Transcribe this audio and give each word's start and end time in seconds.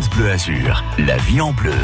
Bleu 0.00 0.30
Azur, 0.30 0.82
la 0.96 1.18
vie 1.18 1.42
en 1.42 1.52
bleu. 1.52 1.74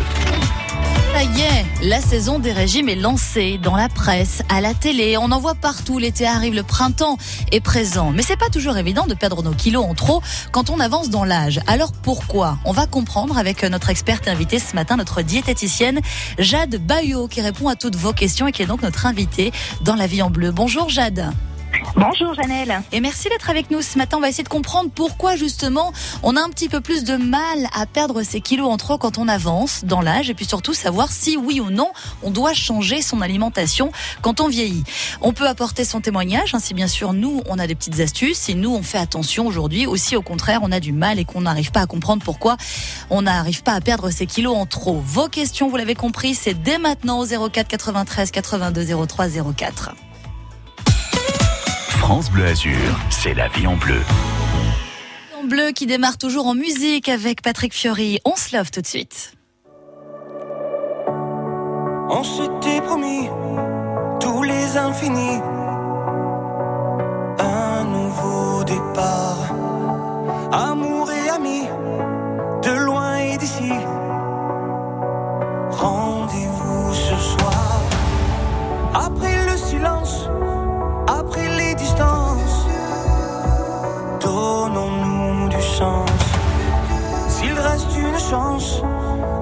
Ça 1.13 1.23
y 1.25 1.41
est, 1.43 1.67
la 1.83 2.01
saison 2.01 2.39
des 2.39 2.53
régimes 2.53 2.89
est 2.89 2.97
lancée 2.97 3.59
dans 3.63 3.77
la 3.77 3.91
presse, 3.91 4.43
à 4.49 4.63
la 4.63 4.73
télé. 4.73 5.19
On 5.19 5.31
en 5.31 5.39
voit 5.39 5.55
partout. 5.55 5.99
L'été 5.99 6.27
arrive, 6.27 6.55
le 6.55 6.63
printemps 6.63 7.19
est 7.53 7.61
présent. 7.61 8.11
Mais 8.13 8.23
c'est 8.23 8.39
pas 8.39 8.49
toujours 8.49 8.79
évident 8.79 9.07
de 9.07 9.13
perdre 9.13 9.43
nos 9.43 9.53
kilos 9.53 9.85
en 9.85 9.95
trop 9.95 10.23
quand 10.53 10.71
on 10.71 10.81
avance 10.81 11.11
dans 11.11 11.25
l'âge. 11.25 11.61
Alors 11.67 11.93
pourquoi? 11.93 12.59
On 12.65 12.73
va 12.73 12.87
comprendre 12.87 13.37
avec 13.37 13.63
notre 13.65 13.91
experte 13.91 14.27
invitée 14.27 14.59
ce 14.59 14.75
matin, 14.75 14.97
notre 14.97 15.21
diététicienne 15.21 16.01
Jade 16.39 16.77
Bayot, 16.77 17.29
qui 17.29 17.43
répond 17.43 17.69
à 17.69 17.77
toutes 17.77 17.97
vos 17.97 18.15
questions 18.15 18.47
et 18.47 18.53
qui 18.53 18.63
est 18.63 18.67
donc 18.67 18.81
notre 18.81 19.05
invitée 19.05 19.53
dans 19.83 19.97
La 19.97 20.07
Vie 20.07 20.23
en 20.23 20.31
Bleu. 20.31 20.51
Bonjour 20.51 20.89
Jade. 20.89 21.31
Bonjour 21.97 22.33
Janelle. 22.35 22.83
Et 22.93 23.01
merci 23.01 23.29
d'être 23.29 23.51
avec 23.51 23.71
nous 23.71 23.83
ce 23.83 23.99
matin. 23.99 24.19
On 24.19 24.21
va 24.21 24.29
essayer 24.29 24.45
de 24.45 24.49
comprendre 24.49 24.91
pourquoi 24.95 25.37
justement 25.37 25.93
on 26.23 26.37
a 26.37 26.41
un 26.41 26.49
petit 26.49 26.69
peu 26.69 26.81
plus 26.81 27.03
de 27.03 27.17
mal 27.17 27.67
à 27.75 27.87
perdre 27.87 28.23
ses 28.23 28.41
kilos 28.41 28.69
en 28.71 28.77
trop 28.77 28.99
quand 28.99 29.19
on 29.19 29.27
avance 29.27 29.85
dans 29.85 30.01
l'âge 30.01 30.31
et 30.31 30.35
puis 30.35 30.45
surtout 30.45 30.75
savoir 30.75 31.11
si 31.11 31.37
oui 31.37 31.61
ou 31.61 31.71
non 31.71 31.91
on 32.23 32.31
doit 32.31 32.53
changer 32.53 33.03
son 33.03 33.21
alimentation 33.21 33.91
quand 34.23 34.41
on 34.41 34.49
vieillit. 34.49 34.85
On 35.21 35.33
peut 35.33 35.49
apporter 35.49 35.85
son 35.85 36.01
témoignage, 36.01 36.55
hein, 36.55 36.61
si 36.61 36.73
bien 36.73 36.87
sûr 36.87 37.13
nous 37.13 37.43
on 37.49 37.59
a 37.59 37.67
des 37.67 37.75
petites 37.75 38.01
astuces, 38.01 38.39
si 38.39 38.55
nous 38.55 38.73
on 38.75 38.83
fait 38.83 38.99
attention 38.99 39.47
aujourd'hui, 39.47 39.87
aussi 39.87 40.15
au 40.15 40.23
contraire 40.23 40.61
on 40.63 40.71
a 40.71 40.81
du 40.81 40.93
mal 40.93 41.19
et 41.19 41.25
qu'on 41.25 41.41
n'arrive 41.43 41.73
pas 41.73 41.81
à 41.81 41.87
comprendre 41.87 42.23
pourquoi 42.25 42.57
on 43.11 43.23
n'arrive 43.23 43.63
pas 43.63 43.73
à 43.73 43.81
perdre 43.81 44.11
ses 44.11 44.27
kilos 44.27 44.57
en 44.57 44.67
trop. 44.67 45.03
Vos 45.05 45.29
questions, 45.29 45.69
vous 45.69 45.77
l'avez 45.77 45.95
compris, 45.95 46.35
c'est 46.35 46.55
dès 46.55 46.79
maintenant 46.79 47.21
au 47.21 47.27
04 47.27 47.67
93 47.67 48.31
82 48.31 49.07
03 49.07 49.27
04. 49.57 49.95
France 52.09 52.31
Bleu 52.31 52.47
Azur, 52.47 52.99
c'est 53.11 53.35
la 53.35 53.49
vie 53.49 53.67
en 53.67 53.77
bleu. 53.77 54.01
En 55.39 55.45
bleu 55.45 55.73
qui 55.73 55.85
démarre 55.85 56.17
toujours 56.17 56.47
en 56.47 56.55
musique 56.55 57.07
avec 57.11 57.43
Patrick 57.43 57.75
Fiori. 57.75 58.19
On 58.25 58.35
se 58.35 58.57
love 58.57 58.71
tout 58.71 58.81
de 58.81 58.87
suite. 58.87 59.35
On 62.09 62.25
s'était 62.25 62.81
promis 62.81 63.29
tous 64.21 64.43
les 64.43 64.79
infinis. 64.79 65.43
Un 67.41 67.85
nouveau 67.85 68.65
départ. 68.65 69.53
Amour 70.51 71.11
et 71.13 71.29
amis, 71.29 71.67
de 72.63 72.85
loin 72.87 73.19
et 73.19 73.37
d'ici. 73.37 73.71
Rendez-vous 75.73 76.95
ce 76.95 77.17
soir. 77.17 77.83
Après 78.95 79.45
le 79.45 79.59
silence, 79.59 80.31
S'il 87.29 87.53
reste 87.53 87.97
une 87.97 88.19
chance 88.19 88.83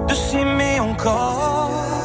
de 0.07 0.13
s'aimer 0.13 0.79
encore. 0.79 1.96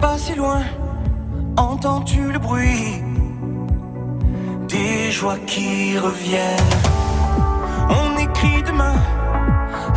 Pas 0.00 0.18
si 0.18 0.34
loin, 0.34 0.62
entends-tu 1.56 2.32
le 2.32 2.38
bruit 2.38 3.02
des 4.68 5.10
joies 5.10 5.38
qui 5.46 5.98
reviennent? 5.98 6.74
On 7.88 8.18
écrit 8.18 8.62
demain 8.62 8.96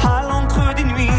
à 0.04 0.24
l'encre 0.30 0.74
des 0.76 0.84
nuits 0.84 1.19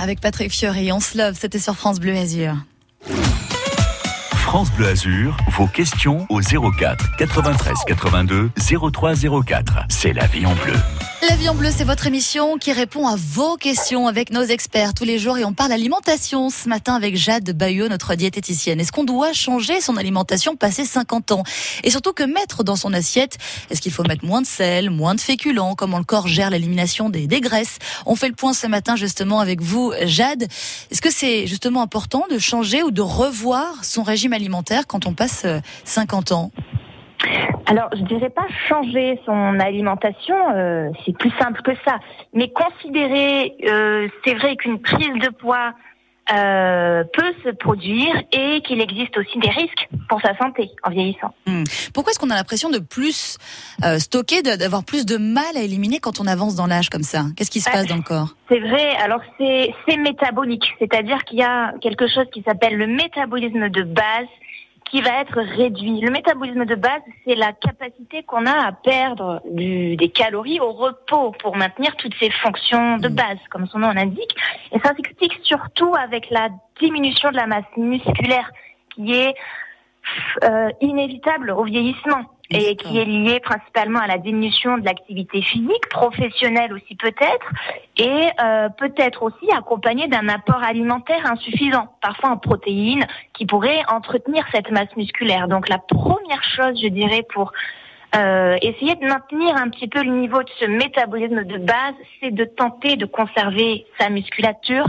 avec 0.00 0.20
Patrick 0.20 0.50
Fiori. 0.50 0.92
On 0.92 1.00
se 1.00 1.16
love. 1.16 1.36
C'était 1.38 1.58
sur 1.58 1.76
France 1.76 2.00
Bleu 2.00 2.16
Azur. 2.16 2.54
France 4.32 4.70
Bleu 4.72 4.88
Azur, 4.88 5.36
vos 5.52 5.66
questions 5.66 6.26
au 6.28 6.40
04 6.40 7.16
93 7.16 7.74
82 7.86 8.50
03 8.92 9.14
04. 9.44 9.84
C'est 9.88 10.12
la 10.12 10.26
vie 10.26 10.46
en 10.46 10.54
bleu. 10.54 10.74
La 11.28 11.36
vie 11.36 11.50
en 11.50 11.54
bleu, 11.54 11.68
c'est 11.70 11.84
votre 11.84 12.06
émission 12.06 12.56
qui 12.56 12.72
répond 12.72 13.06
à 13.06 13.14
vos 13.14 13.56
questions 13.56 14.06
avec 14.06 14.30
nos 14.30 14.42
experts 14.42 14.94
tous 14.94 15.04
les 15.04 15.18
jours 15.18 15.36
et 15.36 15.44
on 15.44 15.52
parle 15.52 15.70
alimentation. 15.70 16.48
Ce 16.48 16.66
matin 16.66 16.94
avec 16.94 17.14
Jade 17.14 17.50
Bayot, 17.50 17.88
notre 17.88 18.14
diététicienne. 18.14 18.80
Est-ce 18.80 18.90
qu'on 18.90 19.04
doit 19.04 19.34
changer 19.34 19.82
son 19.82 19.98
alimentation 19.98 20.56
passé 20.56 20.86
50 20.86 21.32
ans? 21.32 21.42
Et 21.84 21.90
surtout 21.90 22.14
que 22.14 22.22
mettre 22.22 22.64
dans 22.64 22.74
son 22.74 22.94
assiette? 22.94 23.36
Est-ce 23.68 23.82
qu'il 23.82 23.92
faut 23.92 24.02
mettre 24.02 24.24
moins 24.24 24.40
de 24.40 24.46
sel, 24.46 24.88
moins 24.88 25.14
de 25.14 25.20
féculents? 25.20 25.74
Comment 25.74 25.98
le 25.98 26.04
corps 26.04 26.26
gère 26.26 26.48
l'élimination 26.48 27.10
des, 27.10 27.26
des 27.26 27.42
graisses? 27.42 27.76
On 28.06 28.16
fait 28.16 28.28
le 28.28 28.34
point 28.34 28.54
ce 28.54 28.66
matin 28.66 28.96
justement 28.96 29.40
avec 29.40 29.60
vous, 29.60 29.92
Jade. 30.04 30.44
Est-ce 30.90 31.02
que 31.02 31.10
c'est 31.12 31.46
justement 31.46 31.82
important 31.82 32.24
de 32.30 32.38
changer 32.38 32.82
ou 32.82 32.90
de 32.90 33.02
revoir 33.02 33.84
son 33.84 34.02
régime 34.02 34.32
alimentaire 34.32 34.86
quand 34.86 35.04
on 35.04 35.12
passe 35.12 35.42
euh, 35.44 35.60
50 35.84 36.32
ans? 36.32 36.50
Alors, 37.66 37.88
je 37.94 38.02
dirais 38.02 38.30
pas 38.30 38.46
changer 38.68 39.20
son 39.26 39.60
alimentation, 39.60 40.34
euh, 40.54 40.88
c'est 41.04 41.16
plus 41.16 41.32
simple 41.38 41.62
que 41.62 41.72
ça. 41.84 41.98
Mais 42.32 42.50
considérer, 42.50 43.54
euh, 43.68 44.08
c'est 44.24 44.34
vrai 44.34 44.56
qu'une 44.56 44.80
prise 44.80 45.18
de 45.20 45.28
poids 45.28 45.72
euh, 46.32 47.02
peut 47.12 47.32
se 47.44 47.50
produire 47.50 48.14
et 48.32 48.60
qu'il 48.62 48.80
existe 48.80 49.16
aussi 49.18 49.38
des 49.40 49.50
risques 49.50 49.88
pour 50.08 50.20
sa 50.20 50.36
santé 50.36 50.70
en 50.84 50.90
vieillissant. 50.90 51.34
Hmm. 51.46 51.64
Pourquoi 51.92 52.12
est-ce 52.12 52.20
qu'on 52.20 52.30
a 52.30 52.36
l'impression 52.36 52.70
de 52.70 52.78
plus 52.78 53.36
euh, 53.84 53.98
stocker, 53.98 54.42
d'avoir 54.42 54.84
plus 54.84 55.04
de 55.06 55.16
mal 55.16 55.56
à 55.56 55.60
éliminer 55.62 55.98
quand 55.98 56.20
on 56.20 56.26
avance 56.28 56.54
dans 56.54 56.66
l'âge 56.66 56.88
comme 56.88 57.02
ça? 57.02 57.24
Qu'est-ce 57.36 57.50
qui 57.50 57.60
se 57.60 57.68
Ouais. 57.68 57.74
passe 57.76 57.86
dans 57.86 57.96
le 57.96 58.02
corps? 58.02 58.28
C'est 58.48 58.60
vrai, 58.60 58.94
alors 59.02 59.20
c'est 59.38 59.74
c'est 59.88 59.96
métabolique, 59.96 60.66
c'est-à-dire 60.78 61.24
qu'il 61.24 61.38
y 61.38 61.42
a 61.42 61.72
quelque 61.80 62.06
chose 62.08 62.26
qui 62.32 62.42
s'appelle 62.42 62.76
le 62.76 62.86
métabolisme 62.86 63.68
de 63.68 63.82
base 63.82 64.26
qui 64.90 65.00
va 65.00 65.20
être 65.20 65.40
réduit. 65.40 66.00
Le 66.00 66.10
métabolisme 66.10 66.64
de 66.64 66.74
base, 66.74 67.02
c'est 67.24 67.36
la 67.36 67.52
capacité 67.52 68.24
qu'on 68.24 68.44
a 68.46 68.66
à 68.66 68.72
perdre 68.72 69.40
du, 69.44 69.96
des 69.96 70.08
calories 70.08 70.60
au 70.60 70.72
repos 70.72 71.32
pour 71.40 71.56
maintenir 71.56 71.94
toutes 71.96 72.14
ces 72.18 72.30
fonctions 72.30 72.98
de 72.98 73.08
base, 73.08 73.38
comme 73.50 73.66
son 73.68 73.78
nom 73.78 73.92
l'indique. 73.92 74.34
Et 74.72 74.80
ça 74.80 74.94
s'explique 74.94 75.38
surtout 75.42 75.94
avec 75.94 76.28
la 76.30 76.48
diminution 76.80 77.30
de 77.30 77.36
la 77.36 77.46
masse 77.46 77.64
musculaire 77.76 78.50
qui 78.94 79.14
est 79.14 79.34
euh, 80.42 80.70
inévitable 80.80 81.50
au 81.52 81.64
vieillissement 81.64 82.22
et 82.50 82.74
qui 82.76 82.98
est 82.98 83.04
lié 83.04 83.38
principalement 83.40 84.00
à 84.00 84.08
la 84.08 84.18
diminution 84.18 84.76
de 84.76 84.84
l'activité 84.84 85.40
physique, 85.40 85.88
professionnelle 85.88 86.72
aussi 86.72 86.96
peut-être, 86.96 87.46
et 87.96 88.28
euh, 88.42 88.68
peut-être 88.70 89.22
aussi 89.22 89.50
accompagné 89.56 90.08
d'un 90.08 90.28
apport 90.28 90.62
alimentaire 90.62 91.30
insuffisant, 91.30 91.88
parfois 92.02 92.30
en 92.30 92.38
protéines, 92.38 93.06
qui 93.34 93.46
pourrait 93.46 93.82
entretenir 93.88 94.44
cette 94.52 94.70
masse 94.70 94.94
musculaire. 94.96 95.46
Donc 95.46 95.68
la 95.68 95.78
première 95.78 96.42
chose, 96.42 96.80
je 96.82 96.88
dirais, 96.88 97.24
pour 97.32 97.52
euh, 98.16 98.56
essayer 98.60 98.96
de 98.96 99.06
maintenir 99.06 99.56
un 99.56 99.68
petit 99.68 99.86
peu 99.86 100.02
le 100.02 100.10
niveau 100.10 100.42
de 100.42 100.50
ce 100.58 100.64
métabolisme 100.64 101.44
de 101.44 101.58
base, 101.58 101.94
c'est 102.20 102.32
de 102.32 102.44
tenter 102.44 102.96
de 102.96 103.06
conserver 103.06 103.86
sa 104.00 104.10
musculature 104.10 104.86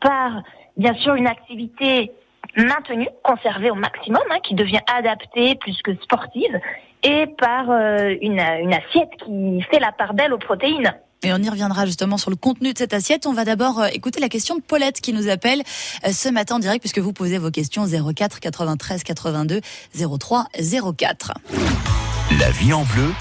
par, 0.00 0.42
bien 0.76 0.94
sûr, 0.94 1.14
une 1.14 1.26
activité 1.26 2.12
maintenue, 2.58 3.08
conservée 3.22 3.70
au 3.70 3.74
maximum, 3.74 4.22
hein, 4.30 4.38
qui 4.42 4.54
devient 4.54 4.80
adaptée 4.92 5.54
plus 5.56 5.80
que 5.82 5.94
sportive, 6.02 6.60
et 7.02 7.26
par 7.38 7.70
euh, 7.70 8.14
une, 8.20 8.40
une 8.40 8.74
assiette 8.74 9.10
qui 9.24 9.62
fait 9.70 9.80
la 9.80 9.92
part 9.92 10.14
belle 10.14 10.32
aux 10.32 10.38
protéines. 10.38 10.92
Et 11.22 11.32
on 11.32 11.38
y 11.38 11.48
reviendra 11.48 11.84
justement 11.84 12.16
sur 12.16 12.30
le 12.30 12.36
contenu 12.36 12.72
de 12.72 12.78
cette 12.78 12.94
assiette. 12.94 13.26
On 13.26 13.32
va 13.32 13.44
d'abord 13.44 13.80
euh, 13.80 13.86
écouter 13.92 14.20
la 14.20 14.28
question 14.28 14.54
de 14.56 14.60
Paulette 14.60 15.00
qui 15.00 15.12
nous 15.12 15.28
appelle 15.28 15.62
euh, 16.06 16.12
ce 16.12 16.28
matin 16.28 16.56
en 16.56 16.58
direct 16.60 16.80
puisque 16.80 16.98
vous 16.98 17.12
posez 17.12 17.38
vos 17.38 17.50
questions 17.50 17.86
04 17.86 18.38
93 18.38 19.02
82 19.02 19.60
03 20.18 20.46
04. 20.96 21.32
La 22.38 22.50
vie 22.50 22.72
en 22.72 22.84
bleu 22.84 23.12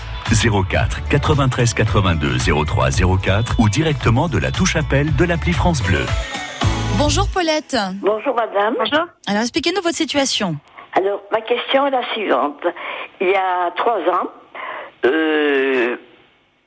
04 0.69 1.07
93 1.07 1.73
82 1.73 2.37
03 2.65 2.89
04 3.19 3.59
ou 3.59 3.69
directement 3.69 4.29
de 4.29 4.37
la 4.37 4.51
touche 4.51 4.75
appel 4.75 5.15
de 5.15 5.25
l'appli 5.25 5.53
France 5.53 5.81
Bleu. 5.81 6.05
Bonjour 6.97 7.27
Paulette. 7.33 7.75
Bonjour 8.01 8.35
madame. 8.35 8.75
Bonjour. 8.77 9.05
Alors 9.27 9.41
expliquez-nous 9.41 9.81
votre 9.81 9.95
situation. 9.95 10.55
Alors 10.93 11.21
ma 11.31 11.41
question 11.41 11.87
est 11.87 11.91
la 11.91 12.03
suivante. 12.13 12.65
Il 13.21 13.29
y 13.29 13.35
a 13.35 13.71
trois 13.75 13.99
ans, 13.99 14.31
euh, 15.05 15.95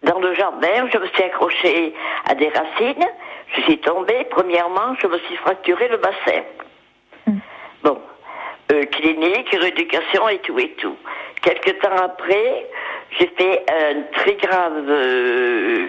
dans 0.03 0.19
le 0.21 0.35
jardin, 0.35 0.89
je 0.93 0.99
me 0.99 1.07
suis 1.09 1.23
accrochée 1.23 1.95
à 2.27 2.35
des 2.35 2.49
racines. 2.49 3.07
Je 3.57 3.63
suis 3.63 3.79
tombée. 3.79 4.27
Premièrement, 4.31 4.95
je 5.03 5.07
me 5.09 5.19
suis 5.19 5.37
fracturé 5.37 5.89
le 5.89 5.97
bassin. 5.97 6.43
Bon, 7.83 7.99
euh, 8.73 8.85
clinique, 8.87 9.51
rééducation 9.51 10.29
et 10.29 10.39
tout 10.39 10.59
et 10.59 10.71
tout. 10.81 10.97
Quelque 11.43 11.71
temps 11.71 11.97
après, 11.97 12.67
j'ai 13.19 13.27
fait 13.37 13.65
un 13.69 14.03
très 14.13 14.35
grave 14.35 14.85
euh, 14.89 15.89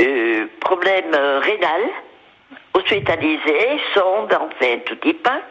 euh, 0.00 0.46
problème 0.60 1.14
euh, 1.14 1.38
rénal, 1.38 1.82
hospitalisé, 2.74 3.80
sonde, 3.94 4.32
enfin 4.32 4.78
tout 4.86 4.98
y 5.08 5.12
passe. 5.14 5.42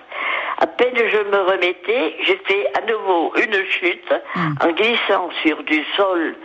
À 0.59 0.67
peine 0.67 0.93
je 0.95 1.17
me 1.29 1.41
remettais, 1.41 2.15
j'ai 2.23 2.37
fait 2.45 2.67
à 2.77 2.81
nouveau 2.91 3.33
une 3.35 3.65
chute 3.65 4.13
en 4.61 4.71
glissant 4.73 5.29
sur 5.41 5.63
du 5.63 5.83
sol 5.95 6.35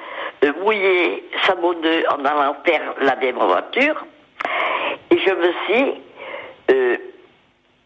euh, 0.45 0.53
mouillé, 0.63 1.25
savonneux, 1.47 2.05
en 2.11 2.25
allant 2.25 2.57
faire 2.65 2.95
laver 3.01 3.33
ma 3.33 3.45
voiture. 3.47 3.97
Et 5.11 5.19
je 5.19 5.31
me 5.33 5.53
suis 5.67 6.01
euh, 6.71 6.97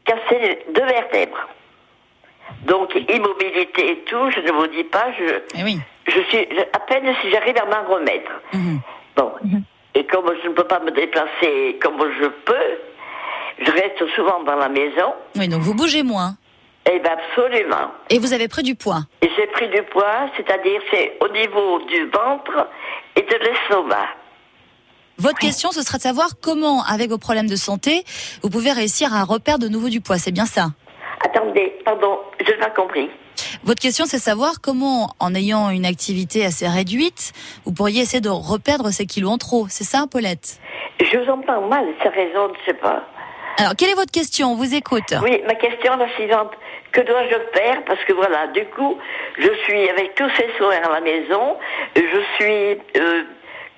cassé 0.04 0.60
deux 0.70 0.84
vertèbres. 0.84 1.48
Donc 2.62 2.94
immobilité 3.08 3.90
et 3.92 3.96
tout, 4.04 4.30
je 4.30 4.40
ne 4.40 4.52
vous 4.52 4.66
dis 4.68 4.84
pas, 4.84 5.06
je, 5.18 5.24
Eh 5.58 5.64
oui. 5.64 5.78
je 6.06 6.20
suis 6.22 6.46
je- 6.50 6.60
à 6.72 6.80
peine 6.80 7.12
si 7.22 7.30
j'arrive 7.30 7.56
à 7.58 7.64
m'en 7.66 7.88
remettre. 7.92 8.30
Mhm. 8.52 8.80
Bon. 9.16 9.32
Et 9.94 10.06
comme 10.06 10.32
je 10.42 10.48
ne 10.48 10.54
peux 10.54 10.64
pas 10.64 10.80
me 10.80 10.90
déplacer 10.90 11.78
comme 11.82 11.98
je 12.20 12.26
peux, 12.44 12.78
je 13.58 13.70
reste 13.70 14.06
souvent 14.14 14.42
dans 14.42 14.56
la 14.56 14.68
maison. 14.68 15.14
Oui, 15.36 15.48
donc 15.48 15.60
vous 15.62 15.74
bougez 15.74 16.02
moins. 16.02 16.36
Eh 16.90 16.98
bien, 16.98 17.12
absolument. 17.12 17.92
Et 18.08 18.18
vous 18.18 18.32
avez 18.32 18.48
pris 18.48 18.62
du 18.62 18.74
poids. 18.74 19.00
Et 19.20 19.28
j'ai 19.36 19.46
pris 19.48 19.68
du 19.68 19.82
poids, 19.82 20.30
c'est-à-dire 20.36 20.80
c'est 20.90 21.18
au 21.20 21.28
niveau 21.28 21.80
du 21.80 22.06
ventre 22.06 22.68
et 23.16 23.22
de 23.22 23.36
l'estomac. 23.36 24.08
Votre 25.18 25.38
question, 25.38 25.70
ce 25.70 25.82
sera 25.82 25.98
de 25.98 26.02
savoir 26.02 26.30
comment, 26.42 26.82
avec 26.84 27.10
vos 27.10 27.18
problèmes 27.18 27.48
de 27.48 27.56
santé, 27.56 28.04
vous 28.42 28.48
pouvez 28.48 28.72
réussir 28.72 29.14
à 29.14 29.24
reperdre 29.24 29.66
de 29.66 29.68
nouveau 29.68 29.90
du 29.90 30.00
poids. 30.00 30.16
C'est 30.16 30.32
bien 30.32 30.46
ça? 30.46 30.68
Attendez, 31.22 31.74
pardon, 31.84 32.18
je 32.40 32.50
n'ai 32.50 32.56
pas 32.56 32.70
compris. 32.70 33.10
Votre 33.64 33.80
question, 33.80 34.04
c'est 34.06 34.18
savoir 34.18 34.60
comment, 34.62 35.10
en 35.18 35.34
ayant 35.34 35.70
une 35.70 35.86
activité 35.86 36.44
assez 36.44 36.66
réduite, 36.68 37.32
vous 37.64 37.72
pourriez 37.72 38.02
essayer 38.02 38.20
de 38.20 38.28
reperdre 38.28 38.90
ces 38.90 39.06
kilos 39.06 39.32
en 39.32 39.38
trop. 39.38 39.66
C'est 39.68 39.84
ça, 39.84 40.06
Paulette? 40.10 40.58
Je 41.00 41.18
vous 41.18 41.30
entends 41.30 41.62
mal, 41.68 41.86
ça 42.02 42.10
résonne, 42.10 42.52
je 42.60 42.72
sais 42.72 42.78
pas. 42.78 43.04
Alors, 43.58 43.74
quelle 43.76 43.90
est 43.90 43.94
votre 43.94 44.12
question? 44.12 44.52
On 44.52 44.54
vous 44.54 44.74
écoute. 44.74 45.14
Oui, 45.22 45.42
ma 45.46 45.54
question 45.54 45.94
est 45.94 46.06
la 46.06 46.14
suivante. 46.14 46.52
Que 46.92 47.02
dois-je 47.02 47.58
faire? 47.58 47.84
Parce 47.84 48.02
que 48.04 48.12
voilà, 48.12 48.46
du 48.48 48.64
coup, 48.66 48.98
je 49.38 49.50
suis 49.64 49.88
avec 49.90 50.14
tous 50.14 50.30
ces 50.36 50.48
soins 50.56 50.76
à 50.82 50.90
la 50.90 51.00
maison, 51.00 51.56
je 51.94 52.22
suis 52.36 52.78
euh, 52.96 53.24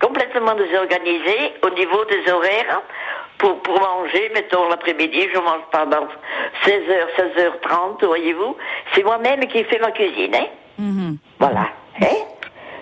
complètement 0.00 0.54
désorganisée 0.54 1.52
au 1.62 1.70
niveau 1.70 2.04
des 2.06 2.30
horaires 2.30 2.82
pour, 3.38 3.60
pour 3.62 3.80
manger. 3.80 4.30
Mettons 4.34 4.68
l'après-midi, 4.68 5.28
je 5.34 5.38
mange 5.38 5.62
pendant 5.70 6.06
16h, 6.64 7.06
16h30, 7.18 8.04
voyez-vous. 8.04 8.56
C'est 8.94 9.02
moi-même 9.02 9.46
qui 9.46 9.64
fais 9.64 9.78
ma 9.78 9.90
cuisine, 9.90 10.34
hein 10.34 10.46
Mhm. 10.78 11.18
Voilà. 11.38 11.68
Hein 12.00 12.06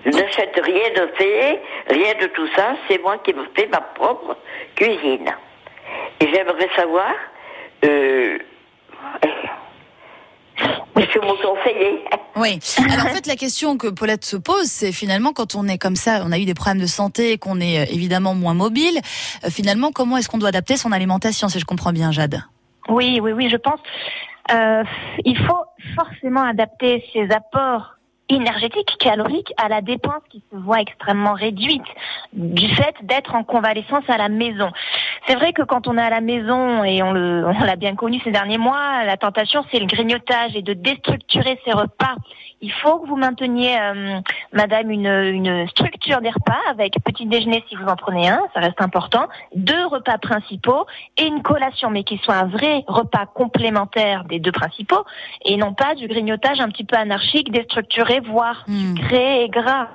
je 0.07 0.11
n'achète 0.11 0.59
rien 0.63 0.91
de 0.97 1.11
fait, 1.17 1.61
rien 1.89 2.15
de 2.21 2.27
tout 2.29 2.47
ça, 2.57 2.75
c'est 2.89 3.03
moi 3.03 3.19
qui 3.19 3.35
me 3.35 3.45
fais 3.55 3.67
ma 3.67 3.81
propre 3.81 4.37
cuisine. 4.77 5.31
Et 6.21 6.29
j'aimerais 6.33 6.69
savoir, 6.77 7.13
euh, 7.85 8.39
vous 11.19 11.27
me 11.27 11.43
conseillez 11.43 12.05
Oui. 12.37 12.59
Alors 12.79 13.07
en 13.07 13.15
fait, 13.15 13.27
la 13.27 13.37
question 13.37 13.77
que 13.77 13.89
Paulette 13.89 14.25
se 14.25 14.37
pose, 14.37 14.67
c'est 14.67 14.93
finalement 14.93 15.33
quand 15.33 15.55
on 15.55 15.69
est 15.69 15.79
comme 15.79 15.97
ça, 15.97 16.23
on 16.25 16.33
a 16.33 16.39
eu 16.39 16.45
des 16.45 16.55
problèmes 16.55 16.81
de 16.81 16.87
santé 16.87 17.33
et 17.33 17.39
qu'on 17.39 17.61
est 17.61 17.81
euh, 17.81 17.93
évidemment 17.93 18.35
moins 18.35 18.55
mobile, 18.55 19.01
euh, 19.45 19.51
finalement, 19.51 19.93
comment 19.93 20.17
est-ce 20.17 20.29
qu'on 20.29 20.39
doit 20.39 20.49
adapter 20.49 20.77
son 20.77 20.93
alimentation, 20.93 21.49
si 21.49 21.59
je 21.59 21.65
comprends 21.65 21.93
bien, 21.93 22.13
Jade? 22.13 22.43
Oui, 22.89 23.21
oui, 23.23 23.33
oui, 23.33 23.49
je 23.51 23.57
pense. 23.57 23.81
Euh, 24.53 24.83
il 25.25 25.39
faut 25.39 25.65
forcément 25.97 26.43
adapter 26.43 27.05
ses 27.13 27.31
apports 27.31 27.97
énergétiques, 28.33 28.97
caloriques, 28.99 29.53
à 29.57 29.69
la 29.69 29.81
dépense 29.81 30.23
qui 30.31 30.43
se 30.51 30.57
voit 30.57 30.81
extrêmement 30.81 31.33
réduite 31.33 31.83
du 32.33 32.69
fait 32.75 32.95
d'être 33.03 33.35
en 33.35 33.45
convalescence 33.45 34.05
à 34.09 34.17
la 34.17 34.29
maison. 34.29 34.71
C'est 35.27 35.35
vrai 35.35 35.53
que 35.53 35.63
quand 35.63 35.87
on 35.87 35.99
est 35.99 36.03
à 36.03 36.11
la 36.11 36.21
maison, 36.21 36.85
et 36.85 37.03
on 37.03 37.13
l'a 37.65 37.77
bien 37.77 37.95
connu 37.95 38.21
ces 38.25 38.31
derniers 38.31 38.59
mois, 38.59 39.05
la 39.05 39.17
tentation 39.17 39.65
c'est 39.71 39.79
le 39.79 39.87
grignotage 39.87 40.55
et 40.55 40.63
de 40.63 40.73
déstructurer 40.73 41.61
ses 41.65 41.73
repas. 41.73 42.17
Il 42.63 42.73
faut 42.73 42.99
que 42.99 43.07
vous 43.09 43.17
mainteniez, 43.17 43.81
euh, 43.81 44.21
madame, 44.53 44.91
une 44.91 45.67
structure 45.69 46.21
des 46.21 46.29
repas 46.29 46.59
avec 46.69 46.95
petit 47.05 47.25
déjeuner 47.25 47.65
si 47.69 47.75
vous 47.75 47.87
en 47.87 47.97
prenez 47.97 48.29
un, 48.29 48.41
ça 48.53 48.61
reste 48.61 48.81
important, 48.81 49.29
deux 49.55 49.87
repas 49.87 50.19
principaux 50.19 50.87
et 51.17 51.27
une 51.27 51.43
collation, 51.43 51.91
mais 51.91 52.05
qui 52.05 52.19
soit 52.19 52.35
un 52.35 52.49
vrai 52.49 52.85
repas 52.87 53.27
complémentaire 53.27 54.25
des 54.25 54.39
deux 54.39 54.53
principaux 54.53 55.05
et 55.45 55.57
non 55.57 55.75
pas 55.75 55.95
du 55.95 56.07
grignotage 56.07 56.61
un 56.61 56.69
petit 56.69 56.85
peu 56.85 56.97
anarchique, 56.97 57.51
déstructuré, 57.51 58.20
voire 58.21 58.65
Hmm. 58.67 58.97
sucré 58.97 59.45
et 59.45 59.49
gras. 59.49 59.89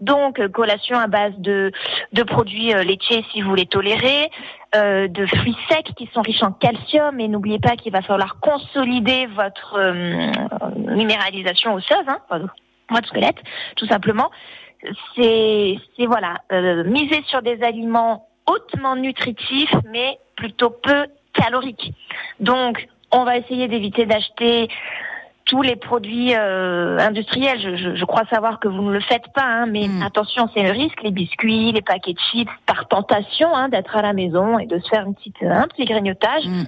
Donc, 0.00 0.40
euh, 0.40 0.48
collation 0.48 0.98
à 0.98 1.06
base 1.06 1.34
de, 1.38 1.70
de 2.12 2.22
produits 2.24 2.74
euh, 2.74 2.82
laitiers 2.82 3.24
si 3.32 3.42
vous 3.42 3.54
les 3.54 3.66
tolérez, 3.66 4.30
euh, 4.74 5.06
de 5.08 5.24
fruits 5.26 5.56
secs 5.68 5.92
qui 5.96 6.10
sont 6.12 6.20
riches 6.20 6.42
en 6.42 6.52
calcium. 6.52 7.20
Et 7.20 7.28
n'oubliez 7.28 7.60
pas 7.60 7.76
qu'il 7.76 7.92
va 7.92 8.02
falloir 8.02 8.40
consolider 8.40 9.26
votre 9.26 9.76
euh, 9.78 10.30
minéralisation 10.76 11.74
osseuse, 11.74 12.04
hein, 12.08 12.18
votre 12.90 13.08
squelette, 13.08 13.38
tout 13.76 13.86
simplement. 13.86 14.30
C'est, 15.16 15.78
c'est 15.96 16.06
voilà, 16.06 16.38
euh, 16.52 16.84
miser 16.84 17.22
sur 17.28 17.40
des 17.40 17.62
aliments 17.62 18.26
hautement 18.46 18.96
nutritifs, 18.96 19.74
mais 19.90 20.18
plutôt 20.36 20.70
peu 20.70 21.06
caloriques. 21.32 21.94
Donc, 22.40 22.88
on 23.10 23.24
va 23.24 23.38
essayer 23.38 23.68
d'éviter 23.68 24.06
d'acheter 24.06 24.68
tous 25.46 25.60
les 25.62 25.76
produits 25.76 26.34
euh, 26.34 26.98
industriels. 26.98 27.60
Je, 27.60 27.76
je- 27.76 27.94
je 27.96 28.04
crois 28.04 28.24
savoir 28.30 28.60
que 28.60 28.68
vous 28.68 28.82
ne 28.82 28.92
le 28.92 29.00
faites 29.00 29.30
pas, 29.34 29.42
hein, 29.44 29.66
mais 29.66 29.88
Mm. 29.88 30.02
attention, 30.02 30.48
c'est 30.54 30.62
le 30.62 30.70
risque. 30.70 31.02
Les 31.02 31.10
biscuits, 31.10 31.72
les 31.72 31.82
paquets 31.82 32.14
de 32.14 32.18
chips, 32.18 32.50
par 32.66 32.88
tentation 32.88 33.54
hein, 33.54 33.68
d'être 33.68 33.94
à 33.96 34.02
la 34.02 34.12
maison 34.14 34.58
et 34.58 34.66
de 34.66 34.78
se 34.78 34.88
faire 34.88 35.04
une 35.06 35.14
petite, 35.14 35.42
un 35.42 35.68
petit 35.68 35.84
grignotage. 35.84 36.46
Mm. 36.46 36.64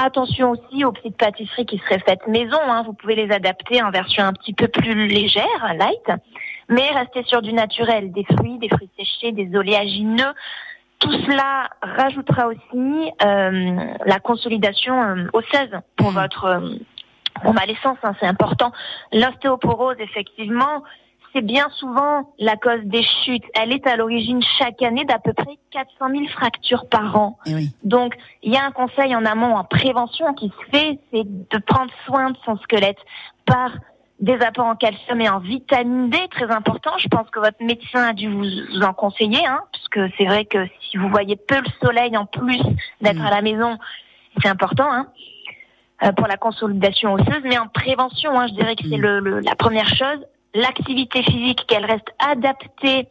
Attention 0.00 0.50
aussi 0.52 0.84
aux 0.84 0.92
petites 0.92 1.16
pâtisseries 1.16 1.66
qui 1.66 1.78
seraient 1.78 1.98
faites 2.00 2.26
maison. 2.28 2.58
Hein. 2.68 2.82
Vous 2.84 2.92
pouvez 2.92 3.14
les 3.16 3.32
adapter 3.32 3.82
en 3.82 3.90
version 3.90 4.22
un 4.24 4.32
petit 4.32 4.52
peu 4.52 4.68
plus 4.68 5.08
légère, 5.08 5.74
light, 5.76 6.20
mais 6.68 6.88
restez 6.92 7.24
sur 7.24 7.42
du 7.42 7.52
naturel, 7.52 8.12
des 8.12 8.24
fruits, 8.24 8.58
des 8.58 8.68
fruits 8.68 8.90
séchés, 8.98 9.32
des 9.32 9.56
oléagineux. 9.56 10.32
Tout 11.00 11.12
cela 11.12 11.70
rajoutera 11.82 12.48
aussi 12.48 13.10
euh, 13.24 13.76
la 14.04 14.18
consolidation 14.20 15.00
euh, 15.02 15.24
osseuse 15.32 15.70
pour 15.96 16.10
Mm. 16.12 16.14
votre 16.14 16.44
euh, 16.44 16.60
convalescence, 17.38 17.98
hein, 18.02 18.14
c'est 18.20 18.26
important. 18.26 18.72
L'ostéoporose, 19.12 19.96
effectivement, 20.00 20.82
c'est 21.34 21.42
bien 21.42 21.68
souvent 21.76 22.32
la 22.38 22.56
cause 22.56 22.80
des 22.84 23.02
chutes. 23.02 23.44
Elle 23.54 23.72
est 23.72 23.86
à 23.86 23.96
l'origine 23.96 24.40
chaque 24.58 24.82
année 24.82 25.04
d'à 25.04 25.18
peu 25.18 25.32
près 25.32 25.58
400 25.70 26.08
000 26.10 26.26
fractures 26.28 26.88
par 26.88 27.16
an. 27.16 27.38
Eh 27.46 27.54
oui. 27.54 27.70
Donc, 27.84 28.14
il 28.42 28.52
y 28.52 28.56
a 28.56 28.64
un 28.64 28.70
conseil 28.70 29.14
en 29.14 29.24
amont, 29.24 29.54
en 29.56 29.64
prévention 29.64 30.32
qui 30.34 30.48
se 30.48 30.70
fait, 30.76 30.98
c'est 31.12 31.24
de 31.24 31.58
prendre 31.66 31.90
soin 32.06 32.30
de 32.30 32.36
son 32.44 32.56
squelette 32.58 32.98
par 33.44 33.70
des 34.20 34.40
apports 34.40 34.66
en 34.66 34.74
calcium 34.74 35.20
et 35.20 35.28
en 35.28 35.38
vitamine 35.38 36.10
D, 36.10 36.18
très 36.30 36.50
important. 36.50 36.90
Je 36.98 37.08
pense 37.08 37.30
que 37.30 37.38
votre 37.38 37.62
médecin 37.62 38.08
a 38.08 38.12
dû 38.14 38.28
vous 38.28 38.82
en 38.82 38.92
conseiller, 38.92 39.46
hein, 39.46 39.60
parce 39.72 39.88
que 39.88 40.08
c'est 40.18 40.24
vrai 40.24 40.44
que 40.44 40.66
si 40.90 40.96
vous 40.96 41.08
voyez 41.08 41.36
peu 41.36 41.56
le 41.56 41.86
soleil 41.86 42.16
en 42.16 42.26
plus 42.26 42.60
d'être 43.00 43.18
Mm. 43.20 43.26
à 43.26 43.30
la 43.30 43.42
maison, 43.42 43.78
c'est 44.42 44.48
important. 44.48 44.90
Hein 44.90 45.06
pour 46.16 46.26
la 46.26 46.36
consolidation 46.36 47.12
osseuse, 47.14 47.42
mais 47.44 47.58
en 47.58 47.66
prévention, 47.68 48.38
hein, 48.38 48.46
je 48.48 48.54
dirais 48.54 48.76
que 48.76 48.84
c'est 48.88 48.98
Mm. 48.98 49.02
le, 49.02 49.20
le- 49.20 49.40
la 49.40 49.54
première 49.56 49.88
chose. 49.88 50.24
L'activité 50.54 51.22
physique, 51.22 51.64
qu'elle 51.68 51.84
reste 51.84 52.08
adaptée, 52.18 53.08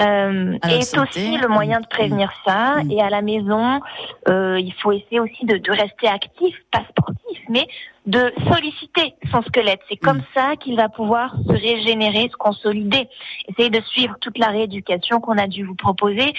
euh, 0.00 0.56
est 0.66 0.80
santé. 0.82 1.00
aussi 1.20 1.36
le 1.36 1.48
moyen 1.48 1.80
de 1.80 1.86
prévenir 1.86 2.32
ça. 2.46 2.76
Mm. 2.84 2.90
Et 2.92 3.02
à 3.02 3.10
la 3.10 3.20
maison, 3.20 3.80
euh, 4.28 4.58
il 4.58 4.72
faut 4.74 4.92
essayer 4.92 5.20
aussi 5.20 5.44
de, 5.44 5.58
de 5.58 5.70
rester 5.72 6.08
actif, 6.08 6.56
pas 6.70 6.82
sportif, 6.88 7.38
mais 7.50 7.66
de 8.06 8.32
solliciter 8.50 9.14
son 9.30 9.42
squelette. 9.42 9.80
C'est 9.90 9.96
comme 9.98 10.22
ça 10.32 10.56
qu'il 10.56 10.74
va 10.76 10.88
pouvoir 10.88 11.34
se 11.46 11.52
régénérer, 11.52 12.28
se 12.30 12.36
consolider. 12.36 13.08
Essayez 13.48 13.68
de 13.70 13.82
suivre 13.82 14.14
toute 14.20 14.38
la 14.38 14.46
rééducation 14.48 15.20
qu'on 15.20 15.36
a 15.36 15.46
dû 15.46 15.64
vous 15.64 15.74
proposer. 15.74 16.32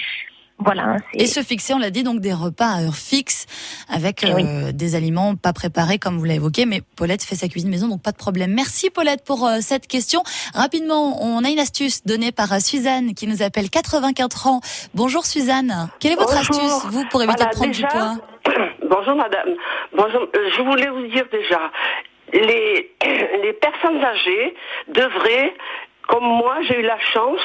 Voilà. 0.58 0.82
hein, 0.84 0.96
Et 1.14 1.26
se 1.26 1.40
fixer, 1.42 1.74
on 1.74 1.78
l'a 1.78 1.90
dit, 1.90 2.02
donc 2.04 2.20
des 2.20 2.32
repas 2.32 2.66
à 2.68 2.82
heure 2.82 2.94
fixe 2.94 3.46
avec 3.92 4.24
Eh 4.26 4.32
oui. 4.34 4.42
euh, 4.46 4.72
des 4.72 4.94
aliments 4.94 5.36
pas 5.36 5.52
préparés 5.52 5.98
comme 5.98 6.18
vous 6.18 6.24
l'avez 6.24 6.36
évoqué. 6.36 6.66
Mais 6.66 6.80
Paulette 6.96 7.22
fait 7.22 7.36
sa 7.36 7.48
cuisine 7.48 7.70
maison, 7.70 7.88
donc 7.88 8.02
pas 8.02 8.12
de 8.12 8.16
problème. 8.16 8.52
Merci 8.52 8.90
Paulette 8.90 9.24
pour 9.24 9.46
euh, 9.46 9.58
cette 9.60 9.86
question. 9.86 10.22
Rapidement, 10.54 11.22
on 11.22 11.44
a 11.44 11.50
une 11.50 11.58
astuce 11.58 12.04
donnée 12.04 12.32
par 12.32 12.52
euh, 12.52 12.58
Suzanne 12.58 13.14
qui 13.14 13.26
nous 13.26 13.42
appelle 13.42 13.70
84 13.70 14.46
ans. 14.46 14.60
Bonjour 14.94 15.24
Suzanne. 15.26 15.88
Quelle 16.00 16.12
est 16.12 16.16
votre 16.16 16.34
Bonjour. 16.34 16.64
astuce, 16.64 16.90
vous, 16.92 17.04
pour 17.10 17.22
éviter 17.22 17.36
Voilà, 17.38 17.52
de 17.52 17.56
prendre 17.56 17.72
déjà, 17.72 17.86
du 17.88 17.92
poids? 17.92 18.16
Bonjour 18.88 19.14
madame. 19.16 19.48
Bonjour. 19.96 20.22
euh, 20.22 20.50
Je 20.56 20.62
voulais 20.62 20.88
vous 20.88 21.06
dire 21.08 21.24
déjà, 21.30 21.70
les, 22.32 22.90
les 23.42 23.52
personnes 23.54 24.02
âgées 24.02 24.54
devraient, 24.88 25.54
comme 26.08 26.24
moi 26.24 26.56
j'ai 26.62 26.78
eu 26.80 26.82
la 26.82 26.98
chance, 26.98 27.40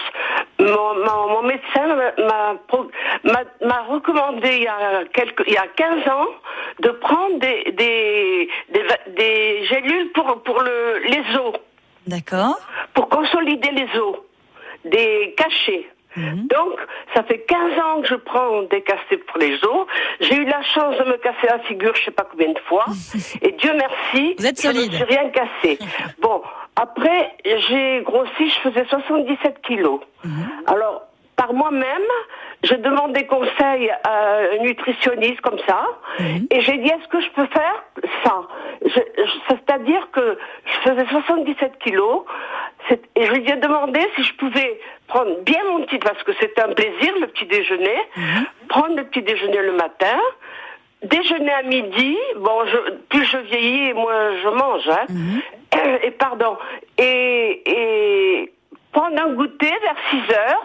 mon, 0.60 0.94
mon- 1.06 1.28
mon 1.34 1.42
médecin 1.44 1.86
m'a- 1.88 3.82
recommandé 3.88 4.50
il 4.58 4.64
y, 4.64 4.68
a 4.68 5.06
quelques, 5.14 5.44
il 5.48 5.54
y 5.54 5.58
a 5.58 5.68
15 5.68 6.08
ans 6.10 6.28
de 6.80 6.90
prendre 6.90 7.40
des, 7.40 7.72
des, 7.72 8.50
des, 8.70 8.84
va- 8.84 9.12
des 9.16 9.66
gélules 9.66 10.12
pour, 10.14 10.42
pour 10.44 10.62
le, 10.62 11.00
les 11.06 11.38
os, 11.38 11.54
D'accord. 12.08 12.58
pour 12.94 13.08
consolider 13.10 13.72
les 13.72 14.00
os, 14.00 14.18
des 14.86 15.34
cachets. 15.38 15.88
Mhm. 16.18 16.48
Donc, 16.48 16.80
ça 17.14 17.24
fait 17.24 17.40
15 17.42 17.80
ans 17.80 18.02
que 18.02 18.08
je 18.08 18.16
prends 18.16 18.64
des 18.64 18.82
cachets 18.82 19.18
pour 19.18 19.38
les 19.38 19.54
os. 19.64 19.86
J'ai 20.20 20.36
eu 20.36 20.46
la 20.46 20.62
chance 20.64 20.98
de 20.98 21.04
me 21.04 21.18
casser 21.18 21.48
la 21.48 21.60
figure, 21.60 21.96
je 21.96 22.06
sais 22.06 22.12
pas 22.12 22.28
combien 22.30 22.52
de 22.52 22.60
fois. 22.60 22.86
Et 23.42 23.52
Dieu 23.54 23.72
merci, 23.76 24.36
Vous 24.38 24.46
êtes 24.46 24.62
je 24.62 24.68
ne 24.68 24.74
me 24.88 24.92
suis 24.92 25.04
rien 25.04 25.30
cassé. 25.30 25.80
Bon, 26.20 26.42
après, 26.76 27.34
j'ai 27.46 28.02
grossi, 28.04 28.50
je 28.50 28.70
faisais 28.70 28.86
77 28.90 29.62
kilos. 29.62 30.02
Mhm. 30.24 30.50
Alors, 30.66 31.04
par 31.38 31.54
moi-même, 31.54 32.08
je 32.64 32.74
demande 32.74 33.14
des 33.14 33.26
conseils 33.28 33.90
à 34.04 34.38
un 34.54 34.58
nutritionniste 34.64 35.40
comme 35.42 35.60
ça, 35.68 35.86
Mhm. 36.20 36.48
et 36.52 36.62
j'ai 36.62 36.78
dit 36.80 36.90
est-ce 36.90 37.08
que 37.08 37.22
je 37.22 37.30
peux 37.30 37.46
faire 37.48 37.84
ça? 38.24 38.42
C'est-à-dire 39.48 40.10
que 40.12 40.38
je 40.66 40.90
faisais 40.90 41.06
77 41.10 41.78
kilos, 41.80 42.24
et 43.16 43.26
je 43.26 43.32
lui 43.34 43.50
ai 43.50 43.56
demandé 43.58 44.00
si 44.16 44.24
je 44.24 44.34
pouvais 44.36 44.80
prendre 45.08 45.40
bien 45.42 45.62
mon 45.70 45.84
petit, 45.86 46.00
parce 46.00 46.22
que 46.24 46.34
c'était 46.40 46.62
un 46.62 46.74
plaisir 46.74 47.14
le 47.22 47.28
petit 47.28 47.46
déjeuner, 47.46 47.98
Mhm. 48.18 48.46
prendre 48.70 48.96
le 48.98 49.04
petit 49.06 49.22
déjeuner 49.22 49.62
le 49.62 49.74
matin, 49.74 50.18
déjeuner 51.04 51.52
à 51.54 51.62
midi, 51.62 52.18
bon, 52.38 52.66
je, 52.66 52.78
plus 53.10 53.26
je 53.26 53.38
vieillis, 53.38 53.94
moins 53.94 54.36
je 54.44 54.50
mange, 54.50 54.90
hein, 54.90 55.06
Mhm. 55.10 55.42
et 56.04 56.12
pardon, 56.12 56.58
et, 56.98 57.62
et 57.70 58.52
prendre 58.92 59.22
un 59.22 59.34
goûter 59.34 59.72
vers 59.84 59.96
6 60.10 60.34
heures, 60.34 60.64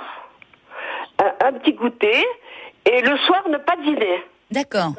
un, 1.18 1.46
un 1.48 1.52
petit 1.54 1.72
goûter, 1.72 2.24
et 2.84 3.00
le 3.02 3.16
soir 3.18 3.42
ne 3.48 3.58
pas 3.58 3.76
dîner. 3.76 4.22
D'accord. 4.50 4.92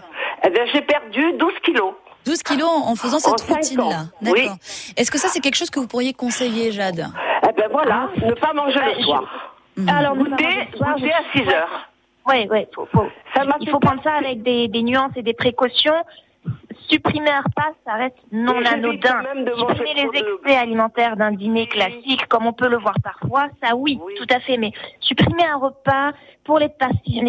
Eh 0.46 0.50
bien, 0.50 0.66
j'ai 0.74 0.82
perdu 0.82 1.34
12 1.34 1.54
kilos. 1.64 1.94
12 2.26 2.42
kilos 2.44 2.70
en 2.70 2.96
faisant 2.96 3.20
cette 3.20 3.42
routine-là. 3.42 4.06
D'accord. 4.22 4.34
oui. 4.34 4.50
Est-ce 4.96 5.12
que 5.12 5.18
ça, 5.18 5.28
c'est 5.28 5.40
quelque 5.42 5.56
chose 5.58 5.70
que 5.70 5.80
vous 5.80 5.88
pourriez 5.88 6.14
conseiller, 6.14 6.72
Jade 6.72 7.06
Eh 7.48 7.52
ben 7.54 7.68
voilà, 7.72 8.10
ne 8.26 8.34
pas 8.34 8.54
manger 8.54 8.80
Ah, 8.82 8.90
le 8.90 9.00
je- 9.00 9.04
soir. 9.04 9.24
Mhm. 9.76 9.90
Alors, 9.90 10.16
Goûter, 10.16 10.68
soir, 10.78 10.96
goûter 10.96 11.12
je- 11.34 11.40
à 11.40 11.44
6 11.44 11.50
heures. 11.54 11.90
Oui, 12.28 12.48
oui, 12.50 12.66
faut, 12.74 12.88
faut- 12.94 13.08
Ça 13.36 13.44
m'a 13.44 13.56
il 13.60 13.70
faut 13.70 13.80
prendre 13.80 14.02
ça 14.04 14.14
avec 14.14 14.42
des, 14.44 14.70
des 14.70 14.82
nuances 14.84 15.12
et 15.18 15.22
des 15.24 15.34
précautions. 15.34 15.96
Supprimer 16.90 17.30
un 17.30 17.42
repas, 17.42 17.72
ça 17.86 17.94
reste 17.94 18.18
non 18.32 18.64
anodin. 18.66 19.24
Supprimer 19.58 19.94
les 19.96 20.04
de- 20.04 20.40
excès 20.44 20.58
alimentaires 20.58 21.16
d'un 21.16 21.32
dîner 21.32 21.68
classique, 21.68 22.28
comme 22.28 22.46
on 22.46 22.54
peut 22.54 22.68
le 22.68 22.78
voir 22.78 22.96
parfois, 23.02 23.48
ça 23.64 23.76
oui, 23.76 24.00
Oui. 24.04 24.14
tout 24.18 24.28
à 24.30 24.40
fait. 24.40 24.58
Mais 24.58 24.72
supprimer 25.00 25.46
un 25.46 25.58
repas 25.58 26.12
pour 26.44 26.60
les, 26.60 26.70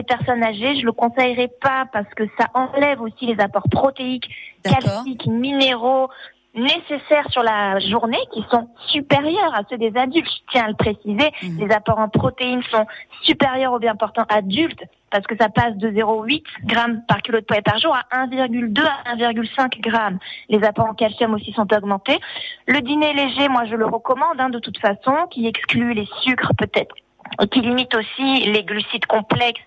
personnes 0.02 0.42
âgées, 0.42 0.76
je 0.80 0.84
le 0.84 0.92
conseillerais 0.92 1.50
pas 1.60 1.86
parce 1.92 2.12
que 2.14 2.24
ça 2.38 2.48
enlève 2.54 3.00
aussi 3.00 3.26
les 3.26 3.40
apports 3.40 3.68
protéiques, 3.70 4.28
calciques, 4.64 5.26
minéraux 5.26 6.08
nécessaires 6.54 7.28
sur 7.30 7.42
la 7.42 7.78
journée 7.80 8.20
qui 8.32 8.44
sont 8.50 8.68
supérieurs 8.88 9.54
à 9.54 9.62
ceux 9.68 9.78
des 9.78 9.92
adultes. 9.96 10.26
Je 10.26 10.52
tiens 10.52 10.64
à 10.64 10.68
le 10.68 10.74
préciser. 10.74 11.30
Mhm. 11.42 11.58
Les 11.58 11.74
apports 11.74 11.98
en 11.98 12.08
protéines 12.08 12.62
sont 12.70 12.86
supérieurs 13.22 13.72
aux 13.72 13.78
bien 13.78 13.96
portants 13.96 14.26
adultes 14.28 14.82
parce 15.10 15.26
que 15.26 15.36
ça 15.36 15.48
passe 15.48 15.76
de 15.76 15.90
0,8 15.90 16.42
grammes 16.64 17.02
par 17.06 17.22
kilo 17.22 17.38
de 17.38 17.44
poids 17.44 17.62
par 17.62 17.78
jour 17.78 17.94
à 17.94 18.26
1,2 18.26 18.82
à 18.82 19.14
1,5 19.14 19.80
grammes. 19.80 20.18
Les 20.48 20.64
apports 20.64 20.88
en 20.88 20.94
calcium 20.94 21.34
aussi 21.34 21.52
sont 21.52 21.72
augmentés. 21.72 22.18
Le 22.66 22.80
dîner 22.80 23.12
léger, 23.12 23.48
moi 23.48 23.64
je 23.66 23.76
le 23.76 23.86
recommande 23.86 24.40
hein, 24.40 24.50
de 24.50 24.58
toute 24.58 24.78
façon, 24.78 25.26
qui 25.30 25.46
exclut 25.46 25.94
les 25.94 26.08
sucres 26.22 26.52
peut-être 26.58 26.94
et 27.42 27.48
qui 27.48 27.60
limite 27.60 27.94
aussi 27.94 28.44
les 28.50 28.64
glucides 28.64 29.06
complexes. 29.06 29.62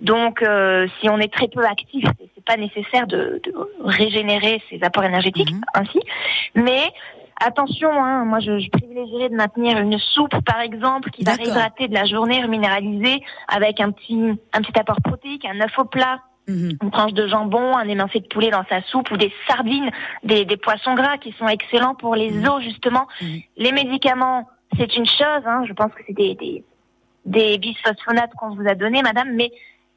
Donc, 0.00 0.42
euh, 0.42 0.86
si 1.00 1.08
on 1.08 1.18
est 1.18 1.32
très 1.32 1.48
peu 1.48 1.64
actif, 1.64 2.04
c'est- 2.18 2.30
pas 2.46 2.56
nécessaire 2.56 3.06
de, 3.06 3.40
de 3.44 3.52
régénérer 3.84 4.60
ses 4.70 4.82
apports 4.82 5.04
énergétiques 5.04 5.52
Mhm. 5.52 5.60
ainsi. 5.74 6.00
Mais 6.56 6.90
attention, 7.38 7.90
hein, 7.92 8.24
moi 8.24 8.40
je, 8.40 8.58
je 8.58 8.70
privilégierais 8.70 9.28
de 9.28 9.36
maintenir 9.36 9.78
une 9.78 9.98
soupe, 9.98 10.34
par 10.44 10.60
exemple, 10.60 11.10
qui 11.10 11.22
va 11.22 11.34
réhydrater 11.34 11.86
de 11.86 11.94
la 11.94 12.06
journée, 12.06 12.42
reminéraliser 12.42 13.22
avec 13.46 13.78
un 13.78 13.92
petit 13.92 14.18
un 14.52 14.62
petit 14.62 14.76
apport 14.80 15.00
protéique, 15.02 15.44
un 15.44 15.60
œuf 15.60 15.78
au 15.78 15.84
plat, 15.84 16.20
Mhm. 16.48 16.78
une 16.82 16.90
tranche 16.90 17.12
de 17.12 17.28
jambon, 17.28 17.76
un 17.76 17.86
émincé 17.86 18.18
de 18.20 18.26
poulet 18.26 18.50
dans 18.50 18.64
sa 18.68 18.82
soupe 18.82 19.10
ou 19.12 19.16
des 19.18 19.32
sardines, 19.46 19.90
des, 20.24 20.44
des 20.44 20.56
poissons 20.56 20.94
gras 20.94 21.18
qui 21.18 21.32
sont 21.38 21.46
excellents 21.46 21.94
pour 21.94 22.16
les 22.16 22.30
Mhm. 22.30 22.48
os 22.48 22.62
justement. 22.64 23.06
Les 23.58 23.70
médicaments, 23.72 24.48
c'est 24.76 24.96
une 24.96 25.06
chose, 25.06 25.44
hein, 25.46 25.62
je 25.68 25.72
pense 25.74 25.92
que 25.92 26.02
c'est 26.06 26.14
des, 26.16 26.34
des, 26.34 26.64
des 27.26 27.58
bisphosphonates 27.58 28.32
qu'on 28.38 28.54
vous 28.56 28.66
a 28.66 28.74
donné, 28.74 29.02
madame, 29.02 29.34
mais 29.34 29.52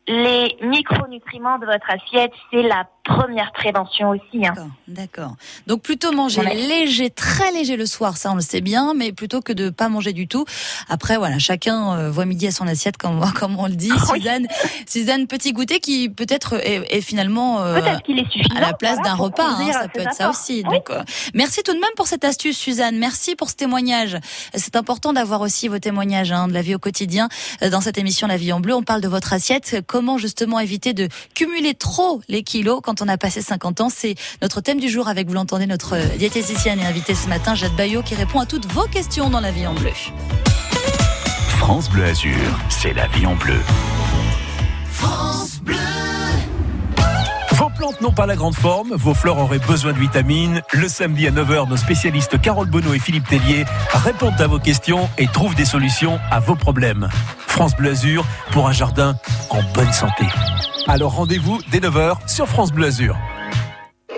les 0.07 0.57
micronutriments 0.61 1.59
de 1.59 1.65
votre 1.65 1.89
assiette, 1.89 2.33
c'est 2.51 2.63
la 2.63 2.87
première 3.03 3.51
prévention 3.51 4.09
aussi. 4.11 4.45
Hein. 4.47 4.53
D'accord. 4.87 5.35
Donc 5.67 5.81
plutôt 5.81 6.11
manger 6.11 6.41
Ouais. 6.41 6.55
léger, 6.55 7.09
très 7.09 7.51
léger 7.51 7.75
le 7.77 7.85
soir, 7.85 8.17
ça 8.17 8.31
on 8.31 8.35
le 8.35 8.41
sait 8.41 8.61
bien, 8.61 8.93
mais 8.95 9.11
plutôt 9.11 9.41
que 9.41 9.53
de 9.53 9.69
pas 9.69 9.89
manger 9.89 10.13
du 10.13 10.27
tout. 10.27 10.45
Après 10.89 11.17
voilà, 11.17 11.37
chacun 11.39 11.97
euh, 11.97 12.11
voit 12.11 12.25
midi 12.25 12.47
à 12.47 12.51
son 12.51 12.67
assiette, 12.67 12.97
comme, 12.97 13.19
comme 13.39 13.59
on 13.59 13.67
le 13.67 13.75
dit. 13.75 13.91
Suzanne, 14.13 14.47
Suzanne, 14.87 15.27
petit 15.27 15.53
goûter 15.53 15.79
qui 15.79 16.09
peut-être 16.09 16.55
est, 16.65 16.85
est 16.95 17.01
finalement 17.01 17.61
euh, 17.61 17.79
Peut-être 17.81 18.01
qu'il 18.03 18.19
est 18.19 18.31
suffisant. 18.31 18.55
à 18.55 18.61
la 18.61 18.73
place 18.73 18.95
voilà, 18.95 19.09
d'un 19.09 19.15
repas, 19.15 19.47
hein, 19.49 19.71
ça 19.73 19.87
peut 19.87 20.01
être 20.01 20.13
ça 20.13 20.29
aussi. 20.29 20.63
Oui. 20.67 20.75
Donc 20.75 20.89
euh, 20.89 21.03
merci 21.33 21.61
tout 21.63 21.73
de 21.73 21.79
même 21.79 21.89
pour 21.95 22.07
cette 22.07 22.23
astuce, 22.23 22.57
Suzanne. 22.57 22.97
Merci 22.97 23.35
pour 23.35 23.49
ce 23.49 23.55
témoignage. 23.55 24.17
C'est 24.55 24.75
important 24.75 25.13
d'avoir 25.13 25.41
aussi 25.41 25.67
vos 25.67 25.79
témoignages 25.79 26.31
hein, 26.31 26.47
de 26.47 26.53
la 26.53 26.61
vie 26.61 26.75
au 26.75 26.79
quotidien. 26.79 27.27
Euh, 27.61 27.69
Dans 27.69 27.81
cette 27.81 27.97
émission 27.97 28.27
La 28.27 28.37
vie 28.37 28.53
en 28.53 28.59
bleu, 28.59 28.73
on 28.73 28.83
parle 28.83 29.01
de 29.01 29.07
votre 29.07 29.33
assiette. 29.33 29.77
Comment 29.87 30.17
justement 30.17 30.59
éviter 30.59 30.93
de 30.93 31.07
cumuler 31.35 31.73
trop 31.73 32.21
les 32.29 32.43
kilos 32.43 32.79
quand 32.83 32.92
on 33.01 33.07
a 33.07 33.17
passé 33.17 33.41
50 33.41 33.81
ans 33.81 33.89
C'est 33.89 34.15
notre 34.41 34.61
thème 34.61 34.79
du 34.79 34.89
jour 34.89 35.07
avec, 35.07 35.27
vous 35.27 35.33
l'entendez, 35.33 35.65
notre 35.65 35.95
euh, 35.95 36.17
diététicienne 36.17 36.79
et 36.79 36.85
invitée 36.85 37.15
ce 37.15 37.27
matin, 37.27 37.55
Jade 37.55 37.75
Bayot, 37.75 38.01
qui 38.03 38.15
répond 38.15 38.39
à 38.39 38.45
toutes 38.45 38.71
vos 38.71 38.87
questions 38.87 39.29
dans 39.29 39.39
La 39.39 39.51
vie 39.51 39.67
en 39.67 39.73
bleu. 39.73 39.91
France 41.47 41.89
Bleu 41.89 42.03
Azur, 42.05 42.59
c'est 42.69 42.93
la 42.93 43.07
vie 43.07 43.25
en 43.25 43.35
bleu. 43.35 43.59
Vos 47.51 47.69
plantes 47.69 48.01
n'ont 48.01 48.11
pas 48.11 48.25
la 48.25 48.35
grande 48.35 48.55
forme, 48.55 48.93
vos 48.93 49.13
fleurs 49.13 49.37
auraient 49.37 49.59
besoin 49.59 49.93
de 49.93 49.99
vitamines. 49.99 50.61
Le 50.73 50.87
samedi 50.87 51.27
à 51.27 51.31
9h, 51.31 51.69
nos 51.69 51.77
spécialistes 51.77 52.41
Carole 52.41 52.67
Bonneau 52.67 52.93
et 52.93 52.99
Philippe 52.99 53.27
Tellier 53.27 53.65
répondent 53.93 54.41
à 54.41 54.47
vos 54.47 54.59
questions 54.59 55.09
et 55.17 55.27
trouvent 55.27 55.55
des 55.55 55.65
solutions 55.65 56.19
à 56.31 56.39
vos 56.39 56.55
problèmes. 56.55 57.07
France 57.47 57.75
Bleu 57.77 57.91
Azur 57.91 58.25
pour 58.51 58.67
un 58.67 58.73
jardin 58.73 59.15
en 59.49 59.61
bonne 59.73 59.93
santé. 59.93 60.25
Alors 60.87 61.15
rendez-vous 61.15 61.59
dès 61.71 61.79
9h 61.79 62.27
sur 62.27 62.47
France 62.47 62.71
Bleu 62.71 62.87
Azur. 62.87 63.17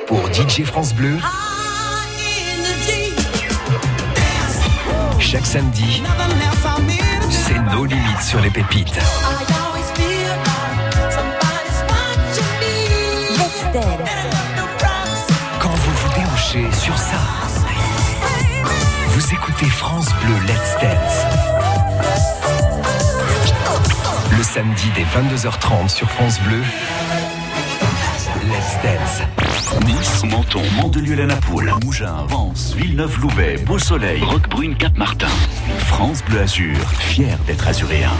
Pour 0.08 0.34
DJ 0.34 0.64
France 0.64 0.94
Bleu, 0.94 1.18
chaque 5.20 5.46
samedi, 5.46 6.02
c'est 7.30 7.60
nos 7.74 7.86
limites 7.86 8.22
sur 8.22 8.42
les 8.42 8.50
pépites. 8.50 9.00
Quand 15.60 15.70
vous 15.70 15.92
vous 15.92 16.14
déhanchez 16.16 16.72
sur 16.76 16.98
ça, 16.98 17.20
vous 19.10 19.34
écoutez 19.34 19.66
France 19.68 20.08
Bleu 20.22 20.36
Let's 20.48 20.76
Dance. 20.82 21.25
Samedi 24.56 24.90
dès 24.96 25.02
22h30 25.02 25.90
sur 25.90 26.10
France 26.10 26.40
Bleu, 26.48 26.62
Let's 28.48 28.78
Dance. 28.82 29.84
Nice, 29.86 30.24
Menton, 30.24 30.62
Mandelieu, 30.82 31.16
la 31.16 31.26
Napoule, 31.26 31.74
Mougins, 31.84 32.26
Vence, 32.30 32.74
Villeneuve-Loubet, 32.74 33.58
Beau 33.66 33.80
Soleil, 33.80 34.24
Roquebrune, 34.24 34.78
Cap-Martin. 34.78 35.28
France 35.80 36.24
Bleu 36.24 36.40
Azur, 36.40 36.78
fier 37.00 37.38
d'être 37.48 37.68
azuréen. 37.68 38.14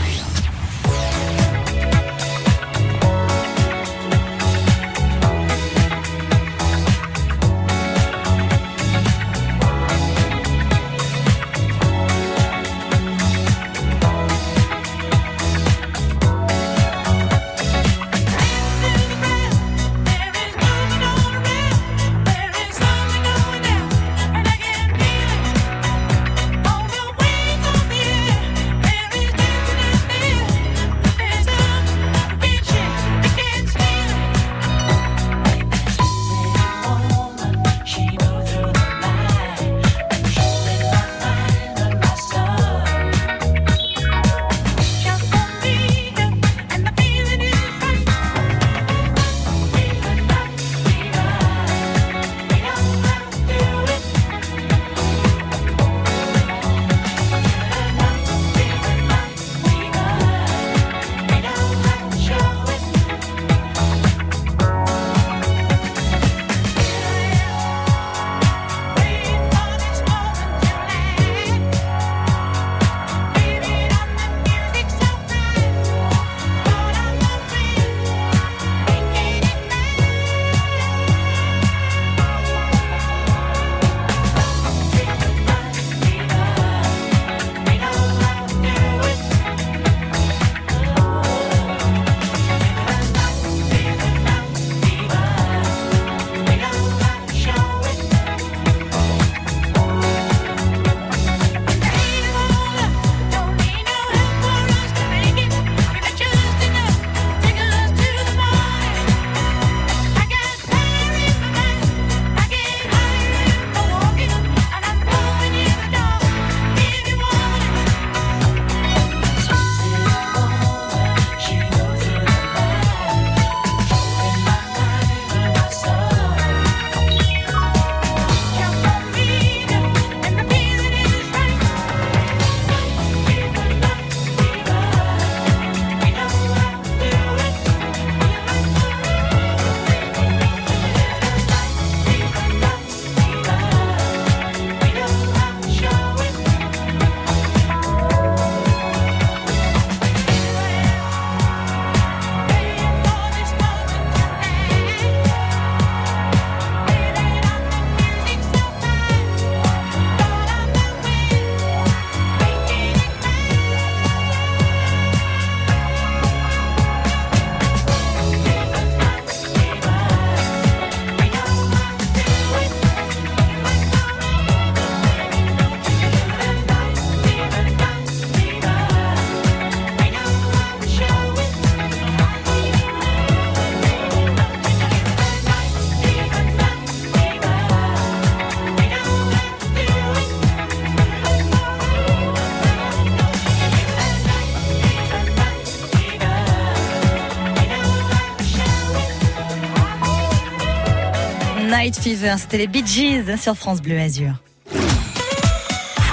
Night 201.66 201.98
Fever, 201.98 202.34
c'était 202.38 202.58
les 202.58 202.66
Bee 202.68 202.86
Gees 202.86 203.36
sur 203.36 203.56
France 203.56 203.82
Bleu 203.82 203.98
Azur. 203.98 204.34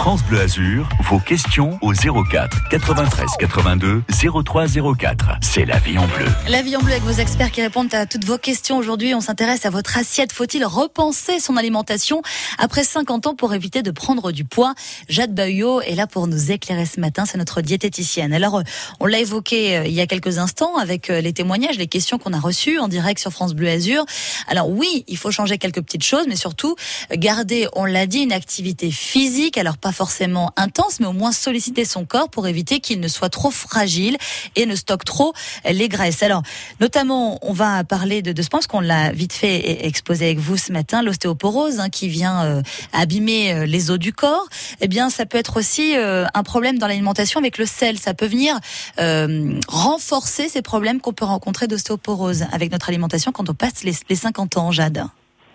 France 0.03 0.25
Bleu 0.25 0.41
Azur, 0.41 0.89
vos 1.09 1.19
questions 1.19 1.79
au 1.81 1.93
04 1.93 2.67
93 2.67 3.25
82 3.39 4.03
03 4.43 4.65
04. 4.97 5.37
C'est 5.41 5.63
la 5.63 5.79
vie 5.79 5.97
en 5.97 6.05
bleu. 6.07 6.25
La 6.49 6.61
vie 6.61 6.75
en 6.75 6.81
bleu 6.81 6.91
avec 6.91 7.03
vos 7.03 7.21
experts 7.21 7.51
qui 7.51 7.61
répondent 7.61 7.95
à 7.95 8.05
toutes 8.05 8.25
vos 8.25 8.37
questions 8.37 8.77
aujourd'hui. 8.77 9.15
On 9.15 9.21
s'intéresse 9.21 9.65
à 9.65 9.69
votre 9.69 9.97
assiette. 9.97 10.33
Faut-il 10.33 10.65
repenser 10.65 11.39
son 11.39 11.55
alimentation 11.55 12.21
après 12.57 12.83
50 12.83 13.27
ans 13.27 13.33
pour 13.33 13.53
éviter 13.53 13.81
de 13.81 13.91
prendre 13.91 14.33
du 14.33 14.43
poids? 14.43 14.73
Jade 15.07 15.33
Bayot 15.33 15.79
est 15.79 15.95
là 15.95 16.05
pour 16.05 16.27
nous 16.27 16.51
éclairer 16.51 16.85
ce 16.85 16.99
matin. 16.99 17.23
C'est 17.25 17.37
notre 17.37 17.61
diététicienne. 17.61 18.33
Alors, 18.33 18.57
euh, 18.57 18.63
on 18.99 19.05
l'a 19.05 19.19
évoqué 19.19 19.77
euh, 19.77 19.85
il 19.85 19.93
y 19.93 20.01
a 20.01 20.05
quelques 20.05 20.37
instants 20.37 20.75
avec 20.75 21.09
euh, 21.09 21.21
les 21.21 21.31
témoignages, 21.31 21.77
les 21.77 21.87
questions 21.87 22.17
qu'on 22.17 22.33
a 22.33 22.41
reçues 22.41 22.77
en 22.77 22.89
direct 22.89 23.21
sur 23.21 23.31
France 23.31 23.53
Bleu 23.53 23.69
Azur. 23.69 24.05
Alors 24.49 24.69
oui, 24.69 25.05
il 25.07 25.15
faut 25.15 25.31
changer 25.31 25.57
quelques 25.57 25.81
petites 25.81 26.03
choses, 26.03 26.25
mais 26.27 26.35
surtout 26.35 26.75
garder, 27.13 27.69
on 27.71 27.85
l'a 27.85 28.05
dit, 28.05 28.19
une 28.19 28.33
activité 28.33 28.91
physique. 28.91 29.57
Alors 29.57 29.77
forcément 29.93 30.51
intense, 30.57 30.99
mais 30.99 31.05
au 31.05 31.13
moins 31.13 31.31
solliciter 31.31 31.85
son 31.85 32.05
corps 32.05 32.29
pour 32.29 32.47
éviter 32.47 32.79
qu'il 32.79 32.99
ne 32.99 33.07
soit 33.07 33.29
trop 33.29 33.51
fragile 33.51 34.17
et 34.55 34.65
ne 34.65 34.75
stocke 34.75 35.05
trop 35.05 35.33
les 35.69 35.89
graisses. 35.89 36.23
Alors, 36.23 36.43
notamment, 36.79 37.39
on 37.41 37.53
va 37.53 37.83
parler 37.83 38.21
de, 38.21 38.31
de 38.31 38.41
ce 38.41 38.49
point, 38.49 38.59
parce 38.59 38.67
qu'on 38.67 38.81
l'a 38.81 39.11
vite 39.11 39.33
fait 39.33 39.55
et 39.55 39.87
exposé 39.87 40.25
avec 40.25 40.39
vous 40.39 40.57
ce 40.57 40.71
matin, 40.71 41.01
l'ostéoporose 41.01 41.79
hein, 41.79 41.89
qui 41.89 42.07
vient 42.07 42.43
euh, 42.43 42.61
abîmer 42.91 43.53
euh, 43.53 43.65
les 43.65 43.91
os 43.91 43.99
du 43.99 44.13
corps. 44.13 44.47
Eh 44.81 44.87
bien, 44.87 45.09
ça 45.09 45.25
peut 45.25 45.37
être 45.37 45.57
aussi 45.57 45.95
euh, 45.95 46.25
un 46.33 46.43
problème 46.43 46.77
dans 46.77 46.87
l'alimentation 46.87 47.39
avec 47.39 47.57
le 47.57 47.65
sel. 47.65 47.99
Ça 47.99 48.13
peut 48.13 48.27
venir 48.27 48.59
euh, 48.99 49.59
renforcer 49.67 50.49
ces 50.49 50.61
problèmes 50.61 50.99
qu'on 51.01 51.13
peut 51.13 51.25
rencontrer 51.25 51.67
d'ostéoporose 51.67 52.45
avec 52.51 52.71
notre 52.71 52.89
alimentation 52.89 53.31
quand 53.31 53.49
on 53.49 53.53
passe 53.53 53.83
les, 53.83 53.93
les 54.09 54.15
50 54.15 54.57
ans, 54.57 54.71
Jade. 54.71 55.05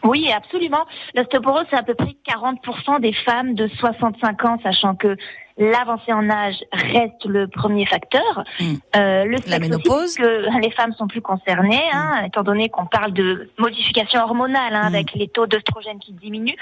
Oui, 0.04 0.30
absolument. 0.32 0.84
L'ostéoporose, 1.14 1.64
c'est 1.70 1.76
à 1.76 1.82
peu 1.82 1.94
près 1.94 2.14
40% 2.28 3.00
des 3.00 3.12
femmes 3.12 3.54
de 3.54 3.66
65 3.68 4.44
ans, 4.44 4.58
sachant 4.62 4.94
que 4.94 5.16
l'avancée 5.56 6.12
en 6.12 6.30
âge 6.30 6.54
reste 6.72 7.24
le 7.24 7.48
premier 7.48 7.84
facteur. 7.84 8.44
Mm. 8.60 8.74
Euh, 8.96 9.24
le 9.24 9.36
La 9.48 9.58
ménopause. 9.58 10.04
aussi, 10.04 10.16
que 10.18 10.60
les 10.60 10.70
femmes 10.70 10.92
sont 10.94 11.08
plus 11.08 11.20
concernées, 11.20 11.82
hein, 11.92 12.22
Mm. 12.22 12.26
étant 12.26 12.42
donné 12.44 12.68
qu'on 12.68 12.86
parle 12.86 13.12
de 13.12 13.50
modification 13.58 14.20
hormonale, 14.22 14.74
hein, 14.74 14.90
Mm. 14.90 14.94
avec 14.94 15.14
les 15.14 15.26
taux 15.28 15.46
d'œstrogène 15.46 15.98
qui 15.98 16.12
diminuent. 16.12 16.56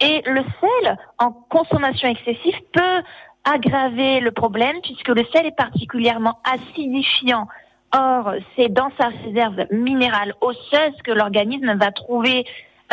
Et 0.00 0.22
le 0.26 0.42
sel, 0.60 0.98
en 1.18 1.32
consommation 1.32 2.08
excessive, 2.08 2.58
peut 2.72 3.02
aggraver 3.44 4.20
le 4.20 4.30
problème, 4.30 4.76
puisque 4.82 5.08
le 5.08 5.24
sel 5.32 5.46
est 5.46 5.56
particulièrement 5.56 6.38
acidifiant. 6.44 7.48
Or, 7.96 8.32
c'est 8.56 8.68
dans 8.72 8.90
sa 8.98 9.08
réserve 9.08 9.66
minérale 9.70 10.34
osseuse 10.40 10.96
que 11.04 11.12
l'organisme 11.12 11.74
va 11.78 11.92
trouver 11.92 12.44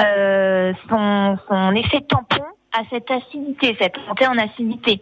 euh, 0.03 0.73
son, 0.89 1.75
effet 1.75 2.01
tampon 2.01 2.43
à 2.73 2.81
cette 2.89 3.09
acidité, 3.11 3.75
cette 3.79 3.97
montée 4.07 4.27
en 4.27 4.37
acidité. 4.37 5.01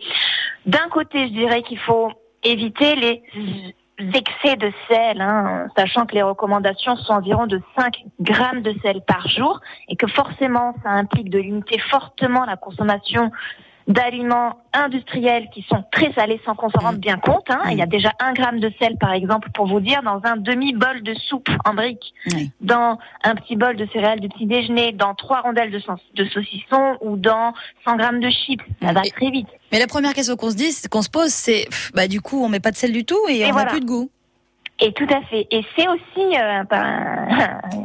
D'un 0.65 0.89
côté, 0.89 1.27
je 1.27 1.33
dirais 1.33 1.61
qu'il 1.61 1.79
faut 1.79 2.11
éviter 2.43 2.95
les 2.95 3.23
excès 3.99 4.55
de 4.55 4.71
sel, 4.87 5.21
hein, 5.21 5.67
sachant 5.77 6.05
que 6.05 6.15
les 6.15 6.21
recommandations 6.21 6.95
sont 6.95 7.13
environ 7.13 7.47
de 7.47 7.61
5 7.77 8.05
grammes 8.21 8.61
de 8.61 8.73
sel 8.81 9.01
par 9.01 9.27
jour 9.27 9.59
et 9.89 9.95
que 9.95 10.07
forcément 10.07 10.73
ça 10.83 10.91
implique 10.91 11.29
de 11.29 11.39
limiter 11.39 11.79
fortement 11.79 12.45
la 12.45 12.55
consommation 12.55 13.31
d'aliments 13.89 14.57
industriels 14.71 15.49
qui 15.51 15.65
sont 15.67 15.83
très 15.91 16.13
salés 16.13 16.39
sans 16.45 16.53
qu'on 16.55 16.69
s'en 16.69 16.79
rende 16.79 16.97
bien 16.97 17.17
compte. 17.17 17.49
Hein. 17.49 17.63
Il 17.71 17.77
y 17.77 17.81
a 17.81 17.87
déjà 17.87 18.11
un 18.19 18.33
gramme 18.33 18.59
de 18.59 18.71
sel, 18.79 18.95
par 18.97 19.11
exemple, 19.13 19.49
pour 19.53 19.65
vous 19.67 19.79
dire, 19.79 20.01
dans 20.03 20.21
un 20.23 20.37
demi-bol 20.37 21.01
de 21.01 21.13
soupe 21.15 21.49
en 21.65 21.73
brique, 21.73 22.13
Oui. 22.33 22.51
dans 22.61 22.99
un 23.23 23.35
petit 23.35 23.55
bol 23.55 23.75
de 23.75 23.87
céréales 23.91 24.19
du 24.19 24.29
petit 24.29 24.45
déjeuner, 24.45 24.91
dans 24.91 25.15
trois 25.15 25.41
rondelles 25.41 25.71
de, 25.71 25.81
de 26.15 26.25
saucisson 26.29 26.97
ou 27.01 27.17
dans 27.17 27.53
100 27.85 27.97
grammes 27.97 28.19
de 28.19 28.29
chips. 28.29 28.61
Ça 28.81 28.93
va 28.93 29.01
Et- 29.03 29.09
très 29.09 29.31
vite. 29.31 29.47
Mais 29.71 29.79
la 29.79 29.87
première 29.87 30.13
question 30.13 30.35
qu'on 30.35 30.51
se 30.51 30.55
dit, 30.55 30.69
qu'on 30.89 31.01
se 31.01 31.09
pose, 31.09 31.29
c'est 31.33 31.67
bah 31.93 32.07
du 32.07 32.21
coup, 32.21 32.43
on 32.43 32.47
met 32.49 32.59
pas 32.59 32.71
de 32.71 32.75
sel 32.77 32.91
du 32.91 33.05
tout 33.05 33.19
et, 33.27 33.39
Et 33.39 33.43
on 33.45 33.47
n'a 33.47 33.51
voilà. 33.53 33.71
plus 33.71 33.81
de 33.81 33.85
goût. 33.85 34.09
Et 34.81 34.93
tout 34.93 35.07
à 35.13 35.21
fait. 35.23 35.45
Et 35.51 35.65
c'est 35.75 35.87
aussi 35.89 36.37
euh, 36.37 36.63
ben, 36.69 37.27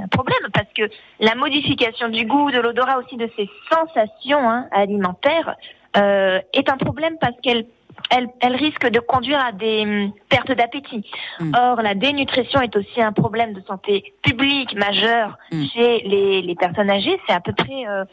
un 0.03 0.07
problème 0.09 0.39
parce 0.53 0.69
que 0.77 0.83
la 1.19 1.35
modification 1.35 2.09
du 2.09 2.25
goût, 2.25 2.51
de 2.53 2.59
l'odorat 2.61 2.99
aussi, 2.99 3.17
de 3.17 3.29
ces 3.37 3.51
sensations 3.69 4.49
hein, 4.49 4.69
alimentaires 4.71 5.57
euh, 5.97 6.41
est 6.53 6.69
un 6.69 6.77
problème 6.77 7.17
parce 7.21 7.39
qu'elle 7.43 7.67
elle, 8.11 8.29
elle 8.41 8.57
risque 8.57 8.89
de 8.89 8.99
conduire 8.99 9.39
à 9.43 9.53
des 9.53 9.83
hum, 9.83 10.13
pertes 10.29 10.53
d'appétit. 10.53 11.09
Mm. 11.41 11.53
Or, 11.57 11.81
la 11.81 11.95
dénutrition 11.95 12.61
est 12.61 12.77
aussi 12.77 13.01
un 13.01 13.13
problème 13.13 13.53
de 13.53 13.63
santé 13.63 14.13
publique 14.23 14.75
majeur 14.75 15.39
Mm. 15.53 15.65
chez 15.73 16.01
les, 16.01 16.43
les 16.43 16.55
personnes 16.55 16.91
âgées. 16.91 17.19
C'est 17.27 17.35
à 17.35 17.41
peu 17.41 17.53
près 17.53 17.87
euh, 17.87 18.05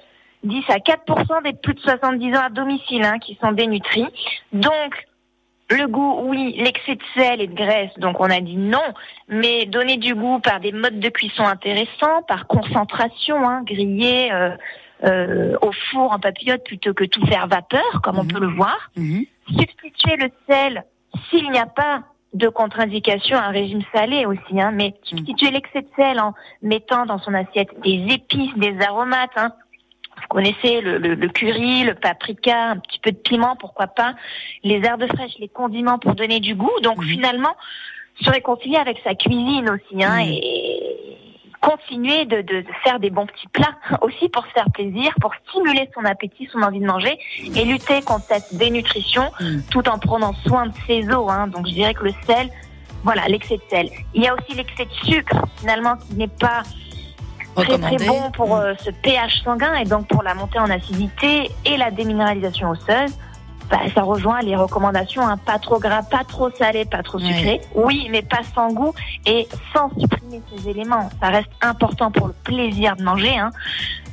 10 0.43 0.63
à 0.69 0.77
4% 0.77 1.43
des 1.43 1.53
plus 1.53 1.73
de 1.73 1.79
70 1.79 2.35
ans 2.35 2.45
à 2.45 2.49
domicile 2.49 3.03
hein, 3.03 3.19
qui 3.19 3.37
sont 3.41 3.51
dénutris. 3.51 4.07
Donc, 4.53 5.07
le 5.69 5.87
goût, 5.87 6.19
oui, 6.23 6.55
l'excès 6.57 6.95
de 6.95 7.03
sel 7.15 7.41
et 7.41 7.47
de 7.47 7.55
graisse, 7.55 7.91
donc 7.97 8.19
on 8.19 8.29
a 8.29 8.41
dit 8.41 8.57
non, 8.57 8.83
mais 9.29 9.65
donner 9.65 9.95
du 9.95 10.15
goût 10.15 10.39
par 10.39 10.59
des 10.59 10.73
modes 10.73 10.99
de 10.99 11.09
cuisson 11.09 11.43
intéressants, 11.45 12.23
par 12.27 12.45
concentration, 12.47 13.47
hein, 13.47 13.63
griller 13.63 14.33
euh, 14.33 14.49
euh, 15.03 15.55
au 15.61 15.71
four 15.91 16.11
en 16.11 16.19
papillote 16.19 16.63
plutôt 16.63 16.93
que 16.93 17.03
tout 17.05 17.25
faire 17.25 17.47
vapeur, 17.47 18.01
comme 18.03 18.19
on 18.19 18.23
Mhm. 18.23 18.31
peut 18.31 18.39
le 18.39 18.47
voir. 18.55 18.91
Mhm. 18.95 19.25
Substituer 19.57 20.15
le 20.17 20.29
sel 20.47 20.83
s'il 21.29 21.49
n'y 21.51 21.59
a 21.59 21.65
pas 21.65 22.03
de 22.33 22.47
contre-indication 22.47 23.37
à 23.37 23.41
un 23.41 23.49
régime 23.51 23.81
salé 23.93 24.25
aussi, 24.25 24.61
hein, 24.61 24.71
mais 24.73 24.93
substituer 25.03 25.51
l'excès 25.51 25.81
de 25.81 25.87
sel 25.97 26.19
en 26.19 26.33
mettant 26.61 27.05
dans 27.05 27.17
son 27.19 27.33
assiette 27.33 27.69
des 27.81 28.05
épices, 28.13 28.53
des 28.55 28.79
aromates, 28.81 29.31
hein, 29.35 29.51
vous 30.15 30.27
connaissez 30.29 30.79
le, 30.79 30.97
le, 30.97 31.15
le 31.15 31.27
curry, 31.29 31.83
le 31.83 31.93
paprika, 31.95 32.69
un 32.69 32.77
petit 32.77 32.99
peu 32.99 33.11
de 33.11 33.17
piment, 33.17 33.55
pourquoi 33.57 33.87
pas, 33.87 34.13
les 34.63 34.79
herbes 34.85 35.07
fraîches, 35.07 35.37
les 35.39 35.49
condiments 35.49 35.99
pour 35.99 36.15
donner 36.15 36.39
du 36.39 36.55
goût. 36.55 36.71
Donc 36.83 36.99
Mhm. 36.99 37.03
finalement, 37.05 37.55
se 38.21 38.29
réconcilier 38.29 38.77
avec 38.77 38.99
sa 39.03 39.15
cuisine 39.15 39.69
aussi, 39.69 40.01
hein, 40.03 40.23
Mhm. 40.23 40.31
et 40.31 41.10
continuer 41.61 42.25
de, 42.25 42.41
de, 42.41 42.61
de 42.61 42.67
faire 42.83 42.99
des 42.99 43.09
bons 43.09 43.25
petits 43.27 43.47
plats 43.49 43.75
aussi 44.01 44.27
pour 44.29 44.43
se 44.45 44.51
faire 44.51 44.69
plaisir, 44.73 45.11
pour 45.21 45.31
stimuler 45.47 45.89
son 45.93 46.03
appétit, 46.05 46.49
son 46.51 46.61
envie 46.63 46.79
de 46.79 46.85
manger 46.85 47.17
et 47.55 47.63
lutter 47.65 48.01
contre 48.01 48.25
cette 48.27 48.53
dénutrition 48.57 49.23
Mhm. 49.39 49.63
tout 49.71 49.87
en 49.87 49.97
prenant 49.99 50.33
soin 50.47 50.67
de 50.67 50.73
ses 50.87 51.07
os. 51.09 51.29
Hein. 51.31 51.47
Donc 51.47 51.67
je 51.67 51.73
dirais 51.73 51.93
que 51.93 52.03
le 52.03 52.13
sel, 52.25 52.49
voilà, 53.03 53.25
l'excès 53.27 53.57
de 53.57 53.63
sel. 53.69 53.89
Il 54.13 54.23
y 54.23 54.27
a 54.27 54.33
aussi 54.35 54.53
l'excès 54.55 54.85
de 54.85 54.93
sucre 55.11 55.35
finalement 55.59 55.95
qui 55.97 56.15
n'est 56.15 56.27
pas 56.27 56.63
très 57.55 57.77
très 57.77 57.97
bon 58.07 58.31
pour 58.31 58.55
Mm. 58.55 58.59
euh, 58.61 58.75
ce 58.79 58.89
pH 58.91 59.41
sanguin 59.43 59.75
et 59.75 59.85
donc 59.85 60.07
pour 60.07 60.23
la 60.23 60.33
montée 60.33 60.59
en 60.59 60.69
acidité 60.69 61.51
et 61.65 61.77
la 61.77 61.91
déminéralisation 61.91 62.69
osseuse. 62.69 63.17
Bah, 63.71 63.79
ça 63.95 64.01
rejoint 64.03 64.41
les 64.41 64.55
recommandations, 64.55 65.25
hein, 65.25 65.37
pas 65.37 65.57
trop 65.57 65.79
gras, 65.79 66.03
pas 66.03 66.25
trop 66.25 66.49
salé, 66.51 66.83
pas 66.83 67.01
trop 67.03 67.17
Ouais. 67.19 67.31
sucré. 67.33 67.61
Oui, 67.73 68.07
mais 68.11 68.21
pas 68.21 68.41
sans 68.53 68.73
goût 68.73 68.93
et 69.25 69.47
sans 69.73 69.89
supprimer 69.97 70.41
ces 70.53 70.69
éléments. 70.69 71.09
Ça 71.21 71.29
reste 71.29 71.49
important 71.61 72.11
pour 72.11 72.27
le 72.27 72.33
plaisir 72.43 72.97
de 72.97 73.03
manger, 73.03 73.37
hein. 73.37 73.51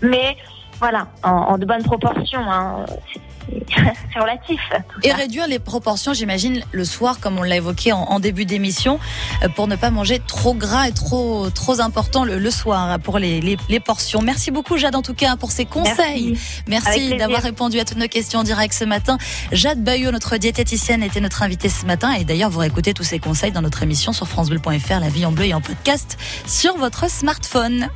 mais 0.01 0.37
voilà, 0.81 1.09
en, 1.23 1.31
en 1.31 1.59
de 1.59 1.67
bonnes 1.67 1.83
proportions. 1.85 2.51
Hein. 2.51 2.85
C'est- 3.13 3.21
relatif. 4.21 4.61
tout 4.93 5.01
Et 5.03 5.09
ça. 5.09 5.17
réduire 5.17 5.47
les 5.47 5.59
proportions, 5.59 6.13
j'imagine, 6.13 6.61
le 6.71 6.85
soir, 6.85 7.19
comme 7.19 7.39
on 7.39 7.43
l'a 7.43 7.57
évoqué 7.57 7.93
en, 7.93 8.01
en 8.01 8.21
début 8.21 8.45
d'émission, 8.45 9.01
euh, 9.43 9.49
pour 9.49 9.69
ne 9.69 9.77
pas 9.77 9.89
manger 9.91 10.21
trop 10.27 10.53
gras 10.53 10.87
et 10.87 10.93
trop 10.93 11.49
trop 11.49 11.81
important 11.81 12.25
le, 12.25 12.39
le 12.39 12.51
soir 12.51 12.91
hein, 12.91 12.99
pour 12.99 13.19
les, 13.19 13.41
les, 13.41 13.57
les 13.71 13.81
portions. 13.81 14.21
Merci 14.21 14.51
beaucoup, 14.51 14.77
Jade, 14.77 14.95
en 14.97 15.01
tout 15.03 15.15
cas, 15.15 15.37
pour 15.37 15.51
ces 15.51 15.65
conseils. 15.65 16.39
Merci. 16.67 17.17
D'avoir 17.17 17.41
répondu 17.41 17.81
à 17.81 17.87
toutes 17.87 17.97
nos 17.97 18.09
questions 18.09 18.41
en 18.41 18.45
direct 18.45 18.75
ce 18.75 18.85
matin. 18.85 19.17
Jade 19.51 19.83
Bayot, 19.83 20.11
notre 20.11 20.37
diététicienne, 20.37 21.03
était 21.03 21.21
notre 21.21 21.43
invitée 21.43 21.71
ce 21.71 21.87
matin. 21.87 22.13
Et 22.13 22.25
d'ailleurs, 22.25 22.51
vous 22.51 22.59
réécoutez 22.61 22.93
tous 22.93 23.05
ces 23.05 23.19
conseils 23.19 23.53
dans 23.53 23.63
notre 23.63 23.83
émission 23.83 24.13
sur 24.13 24.29
FranceBleu.fr, 24.29 25.01
La 25.01 25.09
vie 25.09 25.25
en 25.25 25.33
bleu 25.33 25.47
et 25.47 25.55
en 25.55 25.63
podcast 25.63 26.19
sur 26.47 26.77
votre 26.77 27.09
smartphone. 27.11 27.89